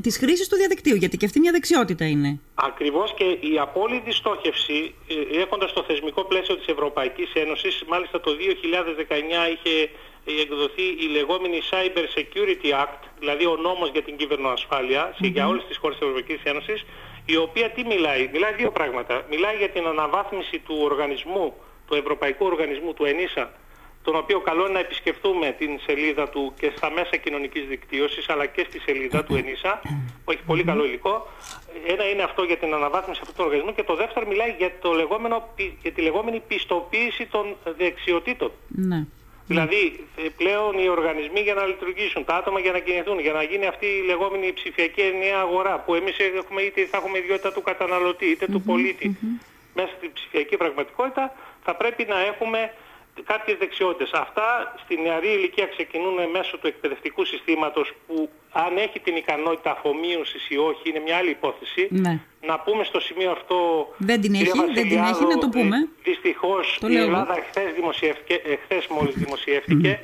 της 0.00 0.18
χρήσης 0.18 0.48
του 0.48 0.56
διαδικτύου, 0.56 0.96
γιατί 0.96 1.16
και 1.16 1.26
αυτή 1.26 1.40
μια 1.40 1.52
δεξιότητα 1.52 2.08
είναι. 2.08 2.40
Ακριβώς 2.54 3.14
και 3.14 3.24
η 3.24 3.58
απόλυτη 3.58 4.12
στόχευση, 4.12 4.94
ε, 5.08 5.40
έχοντας 5.40 5.72
το 5.72 5.84
θεσμικό 5.88 6.24
πλαίσιο 6.24 6.56
της 6.56 6.66
Ευρωπαϊκής 6.66 7.32
Ένωσης, 7.34 7.84
μάλιστα 7.88 8.20
το 8.20 8.30
2019 8.34 9.48
είχε 9.54 9.90
εκδοθεί 10.42 10.82
η 10.82 11.06
λεγόμενη 11.16 11.58
Cyber 11.70 12.04
Security 12.18 12.70
Act, 12.84 13.02
δηλαδή 13.18 13.46
ο 13.46 13.56
νόμος 13.56 13.90
για 13.90 14.02
την 14.02 14.16
κυβερνοασφάλεια 14.16 15.10
mm-hmm. 15.10 15.30
για 15.32 15.48
όλες 15.48 15.64
τις 15.64 15.76
χώρες 15.76 15.98
της 15.98 16.08
Ευρωπαϊκής 16.08 16.42
Ένωσης, 16.44 16.84
η 17.32 17.36
οποία 17.36 17.70
τι 17.70 17.84
μιλάει. 17.84 18.28
Μιλάει 18.32 18.54
δύο 18.54 18.70
πράγματα. 18.70 19.22
Μιλάει 19.30 19.56
για 19.56 19.68
την 19.68 19.86
αναβάθμιση 19.86 20.58
του 20.58 20.76
οργανισμού, 20.82 21.54
του 21.86 21.94
Ευρωπαϊκού 21.94 22.46
Οργανισμού, 22.46 22.94
του 22.94 23.04
ΕΝΙΣΑ, 23.04 23.52
τον 24.02 24.16
οποίο 24.16 24.40
καλό 24.40 24.62
είναι 24.64 24.72
να 24.72 24.78
επισκεφτούμε 24.78 25.54
την 25.58 25.80
σελίδα 25.86 26.28
του 26.28 26.52
και 26.60 26.72
στα 26.76 26.90
μέσα 26.90 27.16
κοινωνικής 27.16 27.66
δικτύωσης, 27.66 28.28
αλλά 28.28 28.46
και 28.46 28.66
στη 28.68 28.78
σελίδα 28.80 29.24
του 29.24 29.34
ΕΝΙΣΑ, 29.34 29.80
που 30.24 30.30
έχει 30.32 30.42
πολύ 30.42 30.64
καλό 30.64 30.84
υλικό. 30.84 31.28
Ένα 31.86 32.08
είναι 32.08 32.22
αυτό 32.22 32.42
για 32.42 32.56
την 32.56 32.74
αναβάθμιση 32.74 33.20
αυτού 33.22 33.34
του 33.34 33.44
οργανισμού 33.44 33.74
και 33.74 33.82
το 33.82 33.96
δεύτερο 33.96 34.26
μιλάει 34.26 34.54
για, 34.58 34.72
το 34.80 34.92
λεγόμενο, 34.92 35.48
για 35.82 35.92
τη 35.92 36.00
λεγόμενη 36.02 36.42
πιστοποίηση 36.48 37.26
των 37.26 37.56
δεξιοτήτων. 37.76 38.50
Ναι. 38.68 39.06
Δηλαδή 39.48 40.06
ε, 40.16 40.28
πλέον 40.36 40.78
οι 40.78 40.88
οργανισμοί 40.88 41.40
για 41.40 41.54
να 41.54 41.64
λειτουργήσουν, 41.66 42.24
τα 42.24 42.34
άτομα 42.34 42.60
για 42.60 42.72
να 42.72 42.78
κινηθούν, 42.78 43.18
για 43.20 43.32
να 43.32 43.42
γίνει 43.42 43.66
αυτή 43.66 43.86
η 43.86 44.02
λεγόμενη 44.06 44.52
ψηφιακή 44.52 45.00
ενιαία 45.00 45.38
αγορά 45.38 45.78
που 45.80 45.94
εμείς 45.94 46.16
έχουμε 46.18 46.60
είτε 46.60 46.86
θα 46.86 46.96
έχουμε 46.96 47.18
ιδιότητα 47.18 47.52
του 47.52 47.62
καταναλωτή 47.62 48.26
είτε 48.26 48.46
του 48.46 48.62
πολιτη 48.62 49.16
μέσα 49.74 49.92
στην 49.96 50.12
ψηφιακή 50.12 50.56
πραγματικότητα 50.56 51.32
θα 51.64 51.74
πρέπει 51.74 52.04
να 52.08 52.18
έχουμε 52.20 52.72
κάποιες 53.24 53.56
δεξιότητες. 53.58 54.10
Αυτά 54.12 54.74
στη 54.84 55.00
νεαρή 55.00 55.28
ηλικία 55.28 55.66
ξεκινούν 55.66 56.30
μέσω 56.30 56.58
του 56.58 56.66
εκπαιδευτικού 56.66 57.24
συστήματος 57.24 57.92
που 58.06 58.30
αν 58.52 58.76
έχει 58.76 59.00
την 59.00 59.16
ικανότητα 59.16 59.70
αφομοίωσης 59.70 60.48
ή 60.48 60.56
όχι 60.56 60.88
είναι 60.88 61.00
μια 61.00 61.16
άλλη 61.16 61.30
υπόθεση. 61.30 61.88
Ναι. 61.90 62.20
Να 62.46 62.58
πούμε 62.60 62.84
στο 62.84 63.00
σημείο 63.00 63.30
αυτό... 63.30 63.88
Δεν 63.96 64.20
την 64.20 64.34
έχει, 64.34 64.50
δεν 64.74 64.88
την 64.88 64.98
έχει, 64.98 65.24
να 65.24 65.38
το 65.38 65.48
πούμε. 65.48 65.88
Δυστυχώς 66.02 66.78
η 66.88 66.96
Ελλάδα 66.96 67.36
εχθές, 67.36 67.72
δημοσιεύτηκε, 67.74 68.34
εχθές 68.44 68.86
μόλις 68.86 69.14
δημοσιεύτηκε 69.14 70.00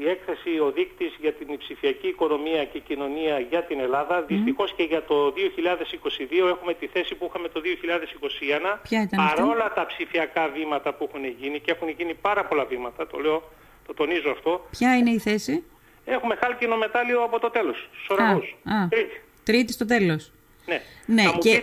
η, 0.00 0.08
έκθεση, 0.08 0.58
ο 0.58 0.70
δείκτης 0.76 1.12
για 1.20 1.32
την 1.32 1.58
ψηφιακή 1.58 2.08
οικονομία 2.08 2.64
και 2.64 2.78
κοινωνία 2.78 3.38
για 3.38 3.62
την 3.62 3.80
Ελλάδα. 3.80 4.22
Mm. 4.22 4.26
Δυστυχώς 4.26 4.72
και 4.76 4.82
για 4.82 5.02
το 5.02 5.32
2022 5.36 6.48
έχουμε 6.54 6.74
τη 6.74 6.86
θέση 6.86 7.14
που 7.14 7.26
είχαμε 7.28 7.48
το 7.48 7.60
2021. 7.64 8.78
Παρόλα 9.16 9.72
τα 9.72 9.86
ψηφιακά 9.86 10.48
βήματα 10.48 10.94
που 10.94 11.08
έχουν 11.08 11.24
γίνει 11.40 11.60
και 11.60 11.70
έχουν 11.70 11.88
γίνει 11.88 12.14
πάρα 12.14 12.44
πολλά 12.44 12.64
βήματα, 12.64 13.06
το 13.06 13.18
λέω, 13.18 13.52
το 13.86 13.94
τονίζω 13.94 14.30
αυτό. 14.30 14.66
Ποια 14.70 14.96
είναι 14.96 15.10
η 15.10 15.18
θέση; 15.18 15.64
Έχουμε 16.04 16.34
χάλκινο 16.34 16.76
μετάλλιο 16.76 17.22
από 17.22 17.38
το 17.38 17.50
τέλος. 17.50 17.88
Σωραγός. 18.06 18.56
Τρίτη. 18.88 19.20
Τρίτη 19.42 19.72
στο 19.72 19.84
τέλος. 19.86 20.32
Ναι. 20.66 20.82
Ναι, 21.06 21.24
και 21.38 21.62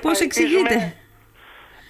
πώς 0.00 0.20
εξηγείτε; 0.20 0.96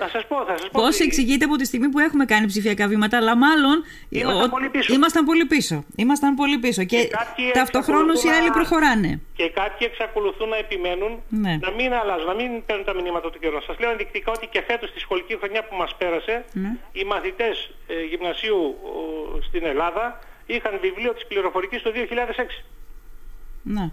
Θα 0.02 0.08
σας 0.08 0.26
πω, 0.26 0.36
θα 0.48 0.54
σας 0.58 0.68
πω. 0.70 0.80
Πώς 0.80 1.00
εξηγείται 1.00 1.44
από 1.44 1.56
τη 1.56 1.64
στιγμή 1.64 1.88
που 1.88 1.98
έχουμε 1.98 2.24
κάνει 2.24 2.46
ψηφιακά 2.46 2.86
βήματα, 2.88 3.16
αλλά 3.16 3.36
μάλλον 3.36 3.76
ήμασταν, 4.08 4.44
ο... 4.44 4.48
πολύ, 4.48 4.68
πίσω. 4.68 4.94
ήμασταν 4.94 5.24
πολύ 5.24 5.44
πίσω. 5.44 5.84
Ήμασταν 5.96 6.34
πολύ 6.34 6.58
πίσω. 6.58 6.84
Και, 6.84 7.00
και 7.36 7.50
ταυτοχρόνως 7.52 8.24
οι 8.24 8.28
άλλοι 8.28 8.50
προχωράνε. 8.50 9.20
Και 9.34 9.50
κάποιοι 9.50 9.88
εξακολουθούν 9.90 10.48
να 10.48 10.56
επιμένουν 10.56 11.12
ναι. 11.28 11.58
να 11.60 11.70
μην 11.70 11.92
αλλάζουν, 11.92 12.26
να 12.26 12.34
μην 12.34 12.50
παίρνουν 12.66 12.84
τα 12.84 12.94
μηνύματα 12.94 13.30
του 13.30 13.38
καιρού. 13.38 13.62
Σας 13.62 13.78
λέω 13.78 13.90
ενδεικτικά 13.90 14.32
ότι 14.32 14.46
και 14.46 14.62
φέτος 14.66 14.88
στη 14.88 15.00
σχολική 15.00 15.36
χρονιά 15.40 15.64
που 15.64 15.76
μας 15.76 15.94
πέρασε, 15.98 16.44
ναι. 16.52 16.76
οι 16.92 17.04
μαθητές 17.04 17.70
ε, 17.86 18.04
γυμνασίου 18.10 18.60
στην 19.48 19.64
Ελλάδα 19.64 20.04
είχαν 20.46 20.78
βιβλίο 20.80 21.12
της 21.14 21.26
πληροφορικής 21.26 21.82
το 21.82 21.90
2006. 21.94 22.64
Ναι. 23.62 23.90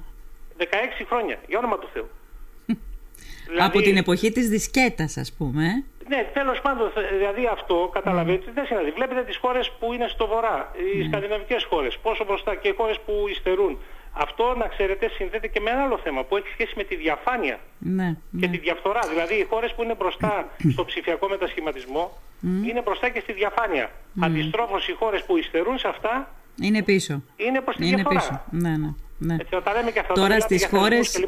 16 0.59 0.63
χρόνια, 1.09 1.37
για 1.47 1.57
όνομα 1.57 1.77
του 1.79 1.89
Θεού. 1.93 2.07
Δηλαδή... 3.47 3.65
Από 3.67 3.81
την 3.81 3.97
εποχή 3.97 4.31
της 4.31 4.49
δισκέτας 4.49 5.17
ας 5.17 5.33
πούμε. 5.37 5.83
Ναι, 6.07 6.29
τέλος 6.33 6.61
πάντων, 6.61 6.91
δηλαδή 7.17 7.49
αυτό 7.51 7.89
καταλαβαίνετε, 7.93 8.49
mm. 8.49 8.53
δεν 8.53 8.65
συναντεί. 8.65 8.91
Βλέπετε 8.91 9.23
τις 9.23 9.37
χώρες 9.37 9.71
που 9.79 9.93
είναι 9.93 10.07
στο 10.07 10.27
βορρά, 10.27 10.71
οι 10.75 11.01
mm. 11.01 11.07
σκανδιναβικές 11.07 11.63
χώρες, 11.63 11.97
πόσο 11.97 12.25
μπροστά 12.25 12.55
και 12.55 12.73
χώρες 12.77 12.99
που 13.05 13.13
υστερούν. 13.29 13.77
Αυτό, 14.19 14.55
να 14.57 14.67
ξέρετε, 14.67 15.09
συνδέεται 15.09 15.47
και 15.47 15.59
με 15.59 15.69
ένα 15.69 15.83
άλλο 15.83 15.97
θέμα 15.97 16.23
που 16.23 16.37
έχει 16.37 16.47
σχέση 16.47 16.73
με 16.75 16.83
τη 16.83 16.95
διαφάνεια 16.95 17.59
ναι, 17.79 18.17
και 18.39 18.45
ναι. 18.45 18.51
τη 18.51 18.57
διαφθορά. 18.57 18.99
Δηλαδή, 19.09 19.35
οι 19.35 19.45
χώρες 19.49 19.73
που 19.73 19.83
είναι 19.83 19.95
μπροστά 19.95 20.47
στο 20.73 20.85
ψηφιακό 20.85 21.27
μετασχηματισμό 21.27 22.17
mm. 22.43 22.67
είναι 22.67 22.81
μπροστά 22.81 23.09
και 23.09 23.19
στη 23.19 23.33
διαφάνεια. 23.33 23.85
Mm. 23.87 24.25
Αντιστρόφως, 24.25 24.87
οι 24.87 24.93
χώρες 24.93 25.23
που 25.23 25.37
υστερούν 25.37 25.77
σε 25.77 25.87
αυτά 25.87 26.31
είναι 26.61 26.83
πίσω. 26.83 27.23
Είναι 27.35 27.61
προς 27.61 27.75
τη 27.75 27.87
είναι 27.87 27.95
διαφορά. 27.95 28.19
Πίσω. 28.19 28.41
Ναι, 28.49 28.77
ναι. 28.77 28.93
Ναι. 29.17 29.35
Έτσι, 29.39 29.55
όταν 29.55 29.73
λέμε 29.73 29.91
και 29.91 29.99
αυτά, 29.99 30.13
Τώρα 30.13 30.39
στις 30.39 30.65
χώρες, 30.65 31.15
οι, 31.15 31.27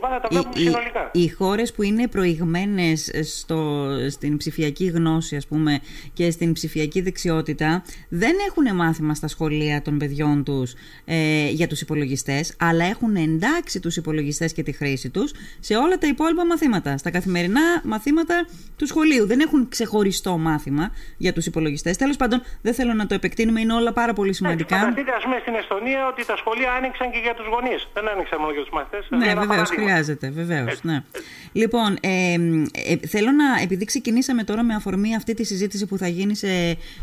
οι, 0.56 1.23
οι, 1.23 1.30
χώρες 1.30 1.73
που 1.73 1.84
είναι 1.84 2.08
προηγμένες 2.08 3.12
στο, 3.23 3.88
στην 4.10 4.38
ψηφιακή 4.38 4.86
γνώση 4.86 5.36
ας 5.36 5.47
πούμε 5.47 5.80
και 6.13 6.32
στην 6.32 6.54
ψηφιακή 6.54 7.02
δεξιότητα 7.02 7.84
δεν 8.10 8.36
έχουν 8.47 8.75
μάθημα 8.75 9.13
στα 9.13 9.28
σχολεία 9.28 9.82
των 9.82 9.97
παιδιών 9.97 10.43
τους 10.43 10.73
ε, 11.06 11.49
για 11.49 11.67
τους 11.67 11.82
υπολογιστές 11.82 12.56
αλλά 12.60 12.86
έχουν 12.86 13.15
εντάξει 13.15 13.80
τους 13.80 13.95
υπολογιστές 13.95 14.54
και 14.54 14.63
τη 14.63 14.71
χρήση 14.71 15.10
τους 15.10 15.32
σε 15.60 15.75
όλα 15.75 15.97
τα 15.97 16.08
υπόλοιπα 16.08 16.45
μαθήματα, 16.45 16.97
στα 16.97 17.12
καθημερινά 17.12 17.62
μαθήματα 17.84 18.47
του 18.78 18.88
σχολείου. 18.88 19.28
Δεν 19.28 19.39
έχουν 19.39 19.69
ξεχωριστό 19.69 20.38
μάθημα 20.38 20.91
για 21.17 21.34
τους 21.34 21.45
υπολογιστές. 21.45 21.97
Τέλος 21.97 22.17
πάντων 22.17 22.41
δεν 22.62 22.73
θέλω 22.73 22.93
να 22.93 23.06
το 23.06 23.13
επεκτείνουμε, 23.13 23.60
είναι 23.60 23.73
όλα 23.73 23.93
πάρα 23.93 24.13
πολύ 24.13 24.34
σημαντικά. 24.34 24.78
Φανταστείτε 24.78 25.12
ας 25.12 25.23
πούμε 25.23 25.38
στην 25.41 25.56
Εστονία 25.56 26.08
ότι 26.08 26.25
τα 26.25 26.36
σχολεία 26.38 26.71
άνοιξαν 26.71 27.12
και 27.12 27.17
για 27.17 27.34
τους 27.34 27.47
γονείς. 27.47 27.78
Εμείς. 27.79 27.93
Δεν 27.93 28.09
άνοιξα 28.09 28.39
μόνο 28.39 28.51
για 28.51 28.61
τους 28.61 28.69
μαθητές. 28.71 29.07
Ναι, 29.09 29.33
βεβαίως, 29.35 29.69
χρειάζεται. 29.69 30.29
Βεβαίως, 30.29 30.83
ναι. 30.83 31.03
Λοιπόν, 31.51 31.97
ε, 32.01 32.33
ε, 32.71 33.07
θέλω 33.07 33.31
να, 33.31 33.61
επειδή 33.63 33.85
ξεκινήσαμε 33.85 34.43
τώρα 34.43 34.63
με 34.63 34.73
αφορμή 34.73 35.15
αυτή 35.15 35.33
τη 35.33 35.43
συζήτηση 35.43 35.85
που 35.85 35.97
θα 35.97 36.07
γίνει 36.07 36.35
σε 36.35 36.47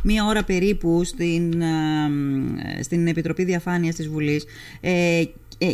μία 0.02 0.24
ώρα 0.24 0.44
περίπου 0.44 1.04
στην, 1.04 1.62
ε, 1.62 2.82
στην 2.82 3.06
Επιτροπή 3.06 3.44
Διαφάνειας 3.44 3.94
της 3.94 4.08
Βουλής 4.08 4.46
ε, 4.80 4.90
ε, 4.90 5.28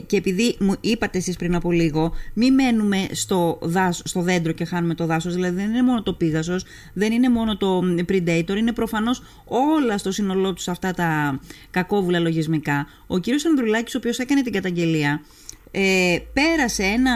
και 0.06 0.16
επειδή 0.16 0.56
μου 0.58 0.74
είπατε 0.80 1.18
εσείς 1.18 1.36
πριν 1.36 1.54
από 1.54 1.72
λίγο, 1.72 2.12
μην 2.34 2.54
μένουμε 2.54 3.06
στο, 3.12 3.58
δάσο, 3.62 4.02
στο 4.04 4.20
δέντρο 4.20 4.52
και 4.52 4.64
χάνουμε 4.64 4.94
το 4.94 5.06
δάσος, 5.06 5.34
δηλαδή 5.34 5.56
δεν 5.56 5.68
είναι 5.70 5.82
μόνο 5.82 6.02
το 6.02 6.12
πίγασος, 6.12 6.64
δεν 6.92 7.12
είναι 7.12 7.28
μόνο 7.28 7.56
το 7.56 7.80
Predator, 8.08 8.56
είναι 8.56 8.72
προφανώς 8.72 9.22
όλα 9.44 9.98
στο 9.98 10.10
σύνολό 10.10 10.52
τους 10.52 10.68
αυτά 10.68 10.92
τα 10.92 11.40
κακόβουλα 11.70 12.18
λογισμικά. 12.18 12.86
Ο 13.06 13.18
κύριος 13.18 13.44
Ανδρουλάκης, 13.44 13.94
ο 13.94 13.98
οποίος 13.98 14.18
έκανε 14.18 14.42
την 14.42 14.52
καταγγελία, 14.52 15.22
ε, 15.70 16.16
πέρασε 16.32 16.82
ένα, 16.82 17.14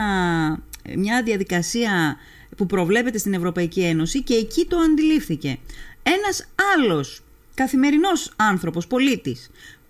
μια 0.96 1.22
διαδικασία 1.22 2.16
που 2.56 2.66
προβλέπεται 2.66 3.18
στην 3.18 3.34
Ευρωπαϊκή 3.34 3.80
Ένωση 3.80 4.22
και 4.22 4.34
εκεί 4.34 4.66
το 4.66 4.76
αντιλήφθηκε. 4.76 5.58
Ένας 6.02 6.46
άλλος 6.74 7.22
καθημερινός 7.54 8.32
άνθρωπος, 8.36 8.86
πολίτης, 8.86 9.50
αν 9.50 9.85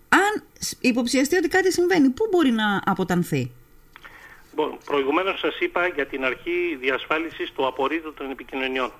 υποψιαστεί 0.79 1.35
ότι 1.35 1.47
κάτι 1.47 1.71
συμβαίνει, 1.71 2.09
πού 2.09 2.27
μπορεί 2.31 2.51
να 2.51 2.81
αποτανθεί; 2.85 3.51
Λοιπόν, 4.49 4.77
προηγουμένως 4.85 5.39
σας 5.39 5.59
είπα 5.59 5.87
για 5.87 6.05
την 6.05 6.25
αρχή 6.25 6.77
διασφάλισης 6.79 7.51
του 7.51 7.67
απορρίτου 7.67 8.13
των 8.13 8.31
επικοινωνιών. 8.31 8.91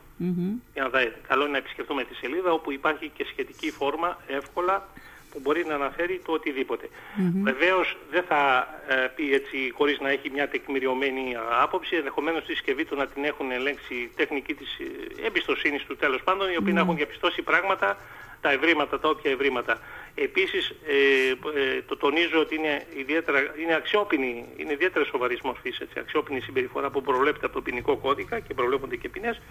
Για 0.73 0.83
να 0.83 0.89
δείτε, 0.89 1.21
καλό 1.27 1.41
είναι 1.41 1.51
να 1.51 1.57
επισκεφτούμε 1.57 2.03
τη 2.03 2.15
σελίδα 2.15 2.51
όπου 2.51 2.71
υπάρχει 2.71 3.11
και 3.17 3.25
σχετική 3.31 3.71
φόρμα 3.71 4.17
εύκολα 4.27 4.87
που 5.31 5.39
μπορεί 5.39 5.65
να 5.65 5.75
αναφέρει 5.75 6.21
το 6.25 6.31
οτιδήποτε. 6.31 6.87
Mm-hmm. 6.89 7.41
Βεβαίως 7.43 7.97
δεν 8.11 8.23
θα 8.23 8.67
ε, 8.87 9.07
πει 9.15 9.33
έτσι 9.33 9.71
χωρίς 9.73 9.99
να 9.99 10.09
έχει 10.09 10.29
μια 10.29 10.47
τεκμηριωμένη 10.47 11.35
άποψη, 11.61 11.95
ενδεχομένως 11.95 12.45
τη 12.45 12.51
συσκευή 12.51 12.85
του 12.85 12.95
να 12.95 13.07
την 13.07 13.23
έχουν 13.23 13.51
ελέγξει 13.51 14.11
τεχνική 14.15 14.53
της 14.53 14.77
ε, 14.79 15.25
εμπιστοσύνης 15.25 15.83
του 15.83 15.95
τέλος 15.95 16.23
πάντων, 16.23 16.51
οι 16.51 16.57
οποίοι 16.57 16.73
να 16.75 16.81
έχουν 16.81 16.95
διαπιστώσει 16.95 17.41
πράγματα 17.41 17.97
τα 18.41 18.51
ευρήματα, 18.51 18.99
τα 18.99 19.09
όποια 19.09 19.31
ευρήματα. 19.31 19.79
Επίσης, 20.15 20.69
ε, 20.69 21.29
ε, 21.59 21.81
το 21.81 21.97
τονίζω 21.97 22.39
ότι 22.39 22.55
είναι, 22.55 22.85
ιδιαίτερα, 22.97 23.39
είναι 23.61 23.75
αξιόπινη, 23.75 24.45
είναι 24.57 24.73
ιδιαίτερα 24.73 25.05
σοβαρής 25.05 25.41
μορφής, 25.41 25.79
έτσι, 25.79 25.99
αξιόπινη 25.99 26.39
συμπεριφορά 26.39 26.89
που 26.89 27.01
προβλέπεται 27.01 27.45
από 27.45 27.55
το 27.55 27.61
ποινικό 27.61 27.97
κώδικα 27.97 28.39
και 28.39 28.53
προβλέπονται 28.53 28.95
και 28.95 29.09
ποινές. 29.09 29.41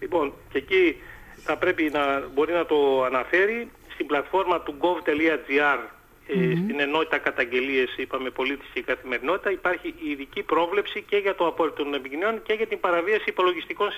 Λοιπόν, 0.00 0.32
και 0.52 0.58
εκεί 0.58 0.96
θα 1.44 1.56
πρέπει 1.56 1.90
να 1.92 2.28
μπορεί 2.34 2.52
να 2.52 2.66
το 2.66 3.04
αναφέρει 3.04 3.70
στην 3.98 4.10
πλατφόρμα 4.10 4.60
του 4.60 4.74
gov.gr 4.82 5.80
mm 6.28 6.56
στην 6.62 6.80
ενότητα 6.80 7.18
καταγγελίες, 7.18 7.96
είπαμε 7.96 8.30
πολίτης 8.30 8.68
και 8.74 8.82
καθημερινότητα, 8.82 9.50
υπάρχει 9.50 9.94
ειδική 10.10 10.42
πρόβλεψη 10.42 11.02
και 11.02 11.16
για 11.16 11.34
το 11.34 11.46
απόρριτο 11.46 11.82
των 11.82 11.94
επικοινωνιών 11.94 12.42
και 12.42 12.52
για 12.52 12.66
την 12.66 12.80
παραβίαση 12.80 13.24
υπολογιστικών 13.26 13.88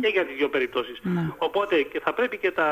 και 0.00 0.08
για 0.08 0.24
τις 0.24 0.36
δύο 0.36 0.48
περιπτώσεις. 0.48 0.98
Ναι. 1.02 1.30
Οπότε 1.38 1.82
και 1.82 2.00
θα 2.00 2.12
πρέπει 2.12 2.36
και 2.36 2.50
τα, 2.50 2.68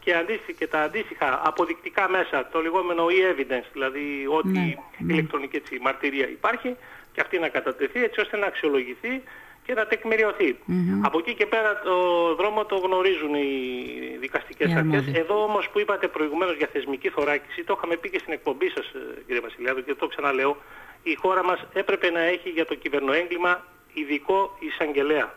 και, 0.00 0.14
αντίστοιχα, 0.14 0.52
και 0.58 0.66
τα 0.66 0.80
αντίστοιχα 0.80 1.40
αποδεικτικά 1.44 2.08
μέσα, 2.08 2.48
το 2.52 2.60
λεγόμενο 2.60 3.06
e-evidence, 3.06 3.68
δηλαδή 3.72 4.26
ό,τι 4.38 4.48
ναι. 4.48 4.74
ηλεκτρονική 5.08 5.56
έτσι, 5.56 5.78
μαρτυρία 5.82 6.28
υπάρχει, 6.28 6.76
και 7.12 7.20
αυτή 7.20 7.38
να 7.38 7.48
κατατεθεί 7.48 8.02
έτσι 8.02 8.20
ώστε 8.20 8.36
να 8.36 8.46
αξιολογηθεί 8.46 9.22
και 9.64 9.74
να 9.74 9.86
τεκμηριωθει 9.86 10.58
Από 11.02 11.18
εκεί 11.18 11.34
και 11.34 11.46
πέρα 11.46 11.80
το 11.84 11.94
δρόμο 12.34 12.64
το 12.64 12.76
γνωρίζουν 12.76 13.34
οι 13.34 14.16
δικαστικές 14.20 14.70
yeah, 14.72 14.76
αρχές. 14.76 15.04
Εδώ 15.14 15.42
όμως 15.42 15.68
που 15.72 15.78
είπατε 15.80 16.08
προηγουμένως 16.08 16.56
για 16.56 16.68
θεσμική 16.72 17.08
θωράκιση, 17.08 17.64
το 17.64 17.74
είχαμε 17.76 17.96
πει 17.96 18.10
και 18.10 18.18
στην 18.18 18.32
εκπομπή 18.32 18.68
σας 18.68 18.86
ε, 18.86 19.22
κύριε 19.26 19.40
Βασιλιάδου 19.40 19.84
και 19.84 19.94
το 19.94 20.06
ξαναλέω, 20.06 20.56
η 21.02 21.14
χώρα 21.14 21.44
μας 21.44 21.66
έπρεπε 21.72 22.10
να 22.10 22.20
έχει 22.20 22.48
για 22.48 22.66
το 22.66 22.74
κυβερνοέγκλημα 22.74 23.64
ειδικό 23.92 24.56
εισαγγελέα. 24.58 25.34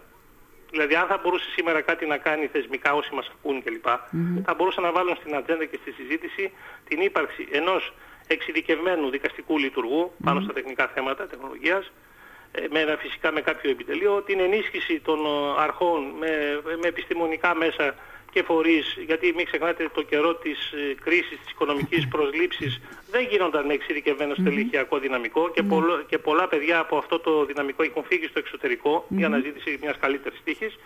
Δηλαδή 0.71 0.95
αν 0.95 1.07
θα 1.07 1.19
μπορούσε 1.23 1.49
σήμερα 1.55 1.81
κάτι 1.81 2.05
να 2.05 2.17
κάνει 2.17 2.47
θεσμικά 2.47 2.93
όσοι 2.93 3.13
μας 3.15 3.31
ακούν 3.35 3.63
κλπ. 3.63 3.85
Θα 4.45 4.53
μπορούσαν 4.57 4.83
να 4.83 4.91
βάλουν 4.91 5.15
στην 5.15 5.35
ατζέντα 5.35 5.65
και 5.65 5.77
στη 5.81 5.91
συζήτηση 5.91 6.51
την 6.87 7.01
ύπαρξη 7.01 7.47
ενός 7.51 7.93
εξειδικευμένου 8.27 9.09
δικαστικού 9.09 9.57
λειτουργού 9.57 10.11
πάνω 10.23 10.41
στα 10.41 10.53
τεχνικά 10.53 10.87
θέματα 10.87 11.27
τεχνολογίας, 11.27 11.85
ε, 11.85 11.91
με, 12.69 12.97
φυσικά 12.99 13.31
με 13.31 13.41
κάποιο 13.41 13.69
επιτελείο, 13.69 14.21
την 14.21 14.39
ενίσχυση 14.39 14.99
των 14.99 15.19
ε, 15.25 15.29
αρχών 15.57 16.03
με, 16.19 16.61
με 16.81 16.87
επιστημονικά 16.87 17.55
μέσα 17.55 17.95
και 18.31 18.43
φορείς, 18.43 18.97
γιατί 19.05 19.33
μην 19.35 19.45
ξεχνάτε 19.45 19.89
το 19.93 20.01
καιρό 20.01 20.35
της 20.35 20.71
ε, 20.71 20.95
κρίσης, 21.03 21.39
της 21.39 21.51
οικονομικής 21.51 22.07
προσλήψης, 22.07 22.81
δεν 23.11 23.27
γίνονταν 23.29 23.65
με 23.65 23.73
εξειδικευμένο 23.73 24.33
στελεχειακό 24.33 24.97
δυναμικό 24.99 25.49
και, 25.49 25.63
πολλο, 25.63 26.03
και 26.09 26.17
πολλά 26.17 26.47
παιδιά 26.47 26.79
από 26.79 26.97
αυτό 26.97 27.19
το 27.19 27.45
δυναμικό 27.45 27.83
έχουν 27.83 28.03
φύγει 28.03 28.27
στο 28.27 28.39
εξωτερικό 28.39 29.05
για 29.09 29.25
αναζήτηση 29.25 29.77
μιας 29.81 29.97
καλύτερης 29.99 30.41
τύχης. 30.43 30.79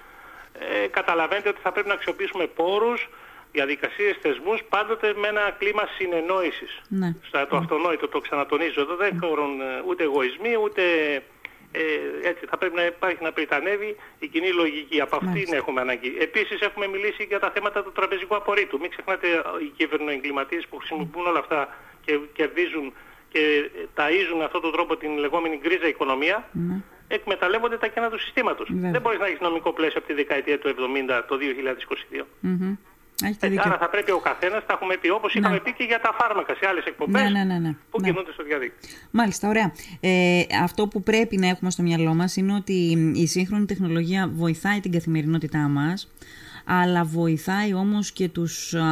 Ε, 0.84 0.88
καταλαβαίνετε 0.88 1.50
ότι 1.50 1.60
θα 1.62 1.72
πρέπει 1.72 1.88
να 1.88 1.94
αξιοποιήσουμε 1.94 2.48
πόρους, 2.48 3.10
διαδικασίες, 3.52 4.18
θεσμούς, 4.22 4.64
πάντοτε 4.70 5.14
με 5.18 5.28
ένα 5.28 5.56
κλίμα 5.60 5.84
συνεννόησης. 5.98 6.82
Ναι. 6.88 7.16
Στα, 7.28 7.48
το 7.48 7.58
αυτονόητο, 7.58 8.08
το 8.08 8.20
ξανατονίζω 8.20 8.82
εδώ, 8.82 8.96
δεν 8.96 9.18
χωρούν 9.22 9.52
ούτε 9.88 10.04
εγωισμοί, 10.04 10.56
ούτε 10.64 10.82
ε, 11.72 11.82
έτσι 12.30 12.46
θα 12.46 12.58
πρέπει 12.58 12.76
να 12.76 12.86
υπάρχει 12.86 13.24
να 13.24 13.32
πριτανεύει 13.32 13.96
η 14.20 14.28
κοινή 14.28 14.52
λογική. 14.52 15.02
Από 15.02 15.16
αυτήν 15.16 15.54
έχουμε 15.54 15.82
ανάγκη. 15.82 16.16
Επίσης 16.20 16.60
έχουμε 16.60 16.88
μιλήσει 16.88 17.24
για 17.24 17.40
τα 17.40 17.52
θέματα 17.52 17.84
του 17.84 17.92
τραπεζικού 17.92 18.36
απορρίτου. 18.36 18.80
Μην 18.80 18.90
ξεχνάτε 18.90 19.28
οι 19.64 19.70
κυβερνοεγκληματίες 19.78 20.68
που 20.70 20.78
χρησιμοποιούν 20.78 21.26
όλα 21.28 21.40
αυτά 21.40 21.76
και 22.06 22.20
κερδίζουν 22.34 22.94
και 23.32 23.70
ταΐζουν 23.96 24.42
αυτόν 24.44 24.62
τον 24.62 24.72
τρόπο 24.72 24.98
την 24.98 25.18
λεγόμενη 25.18 25.60
γκρίζα 25.62 25.88
οικονομία, 25.88 26.50
ναι. 26.52 26.82
εκμεταλλεύονται 27.08 27.78
τα 27.78 27.88
κένα 27.88 28.10
του 28.10 28.20
συστήματος. 28.20 28.68
Δεν 28.72 29.02
μπορείς 29.02 29.20
να 29.20 29.26
έχεις 29.26 29.40
νομικό 29.40 29.74
πλαίσιο 29.74 29.98
από 29.98 30.08
τη 30.08 30.14
δεκαετία 30.14 30.60
του 30.60 30.70
70 30.70 31.22
το 31.28 31.38
2022. 31.38 32.20
Mm-hmm. 32.20 32.78
Ε, 32.82 32.91
άρα 33.58 33.78
θα 33.78 33.90
πρέπει 33.90 34.12
ο 34.12 34.20
καθένας, 34.20 34.66
τα 34.66 34.74
έχουμε 34.74 34.98
πει 34.98 35.10
όπως 35.10 35.34
ναι. 35.34 35.40
είχαμε 35.40 35.60
πει 35.60 35.74
και 35.74 35.84
για 35.84 36.00
τα 36.00 36.16
φάρμακα 36.20 36.56
σε 36.56 36.68
άλλες 36.68 36.86
εκπομπές 36.86 37.22
ναι, 37.22 37.30
ναι, 37.30 37.44
ναι, 37.44 37.60
ναι, 37.60 37.76
που 37.90 38.02
κινούνται 38.02 38.32
στο 38.32 38.44
διαδίκτυο. 38.44 38.90
Μάλιστα, 39.12 39.48
ωραία. 39.48 39.74
Ε, 40.00 40.42
αυτό 40.64 40.88
που 40.88 41.02
πρέπει 41.04 41.38
να 41.38 41.48
έχουμε 41.48 41.72
στο 41.72 41.84
μυαλό 41.84 42.14
μας 42.14 42.36
είναι 42.36 42.54
ότι 42.54 43.12
η 43.16 43.28
σύγχρονη 43.28 43.66
τεχνολογία 43.66 44.30
βοηθάει 44.34 44.80
την 44.80 44.92
καθημερινότητά 44.92 45.60
μας, 45.60 46.12
αλλά 46.66 47.04
βοηθάει 47.04 47.74
όμως 47.74 48.12
και 48.12 48.30
τους 48.30 48.74
α, 48.74 48.86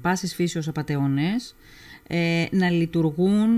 πάσης 0.00 0.34
φύσεως 0.34 0.68
απαταιώνες 0.68 1.56
ε, 2.06 2.46
να 2.50 2.70
λειτουργούν 2.70 3.50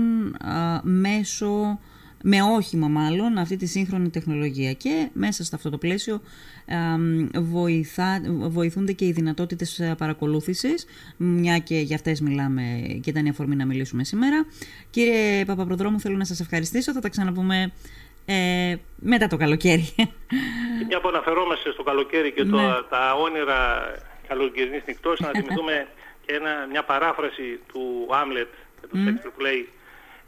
μέσω 0.81 1.79
με 2.27 2.41
όχημα 2.41 2.87
μάλλον 2.87 3.37
αυτή 3.37 3.57
τη 3.57 3.65
σύγχρονη 3.65 4.09
τεχνολογία 4.09 4.73
και 4.73 5.09
μέσα 5.13 5.43
σε 5.43 5.55
αυτό 5.55 5.69
το 5.69 5.77
πλαίσιο 5.77 6.21
βοηθά, 7.35 8.21
βοηθούνται 8.27 8.91
και 8.91 9.05
οι 9.05 9.11
δυνατότητες 9.11 9.79
ε, 9.79 9.95
παρακολούθησης 9.97 10.85
μια 11.17 11.57
και 11.57 11.75
για 11.75 11.95
αυτές 11.95 12.21
μιλάμε 12.21 12.61
και 13.01 13.09
ήταν 13.09 13.25
η 13.25 13.29
αφορμή 13.29 13.55
να 13.55 13.65
μιλήσουμε 13.65 14.03
σήμερα. 14.03 14.45
Κύριε 14.89 15.45
Παπαπροδρόμου 15.45 15.99
θέλω 15.99 16.17
να 16.17 16.25
σας 16.25 16.39
ευχαριστήσω, 16.39 16.93
θα 16.93 16.99
τα 16.99 17.09
ξαναπούμε 17.09 17.71
ε, 18.25 18.75
μετά 18.95 19.27
το 19.27 19.37
καλοκαίρι. 19.37 19.93
Μια 20.87 21.01
που 21.01 21.07
αναφερόμαστε 21.07 21.71
στο 21.71 21.83
καλοκαίρι 21.83 22.31
και 22.31 22.43
το, 22.43 22.55
ναι. 22.55 22.73
τα 22.89 23.13
όνειρα 23.13 23.91
καλοκαιρινής 24.27 24.83
νυχτός 24.87 25.19
να 25.19 25.29
θυμηθούμε 25.39 25.87
και 26.25 26.33
ένα, 26.33 26.67
μια 26.69 26.83
παράφραση 26.83 27.59
του 27.73 28.07
Άμλετ 28.09 28.49
του 28.81 28.97
mm. 28.97 29.31
που 29.35 29.41
λέει 29.41 29.69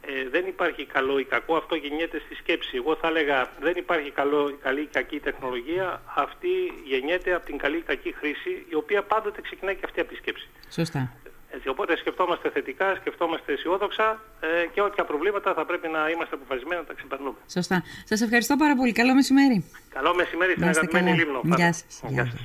ε, 0.00 0.28
δεν 0.28 0.46
υπάρχει 0.46 0.84
καλό 0.86 1.18
ή 1.18 1.24
κακό, 1.24 1.56
αυτό 1.56 1.74
γεννιέται 1.74 2.18
στη 2.24 2.34
σκέψη. 2.34 2.76
Εγώ 2.76 2.96
θα 2.96 3.08
έλεγα 3.08 3.50
δεν 3.60 3.74
υπάρχει 3.76 4.10
καλό, 4.10 4.58
καλή 4.62 4.80
ή 4.80 4.88
κακή 4.92 5.20
τεχνολογία, 5.20 6.02
αυτή 6.14 6.48
γεννιέται 6.84 7.34
από 7.34 7.46
την 7.46 7.58
καλή 7.58 7.76
ή 7.76 7.80
κακή 7.80 8.12
χρήση, 8.12 8.66
η 8.68 8.74
οποία 8.74 9.02
πάντοτε 9.02 9.40
ξεκινάει 9.40 9.74
και 9.74 9.84
αυτή 9.84 10.00
από 10.00 10.08
τη 10.08 10.16
σκέψη. 10.16 10.48
Σωστά. 10.70 11.12
Έτσι, 11.50 11.68
οπότε 11.68 11.96
σκεφτόμαστε 11.96 12.50
θετικά, 12.50 12.94
σκεφτόμαστε 12.94 13.52
αισιόδοξα 13.52 14.22
ε, 14.40 14.66
και 14.72 14.80
όποια 14.82 15.04
προβλήματα 15.04 15.54
θα 15.54 15.64
πρέπει 15.64 15.88
να 15.88 16.08
είμαστε 16.08 16.34
αποφασισμένοι 16.34 16.80
να 16.80 16.86
τα 16.86 16.94
ξεπερνούμε. 16.94 17.36
Σωστά. 17.50 17.82
Σας 18.04 18.20
ευχαριστώ 18.20 18.56
πάρα 18.56 18.74
πολύ. 18.76 18.92
Καλό 18.92 19.14
μεσημέρι. 19.14 19.64
Καλό 19.88 20.14
μεσημέρι 20.14 20.52
στην 20.52 20.68
αγαπημένη 20.68 21.12
Λίμνο. 21.12 21.40
Γεια 21.44 21.72
σας. 21.72 22.02
Γεια 22.08 22.24
σας. 22.24 22.40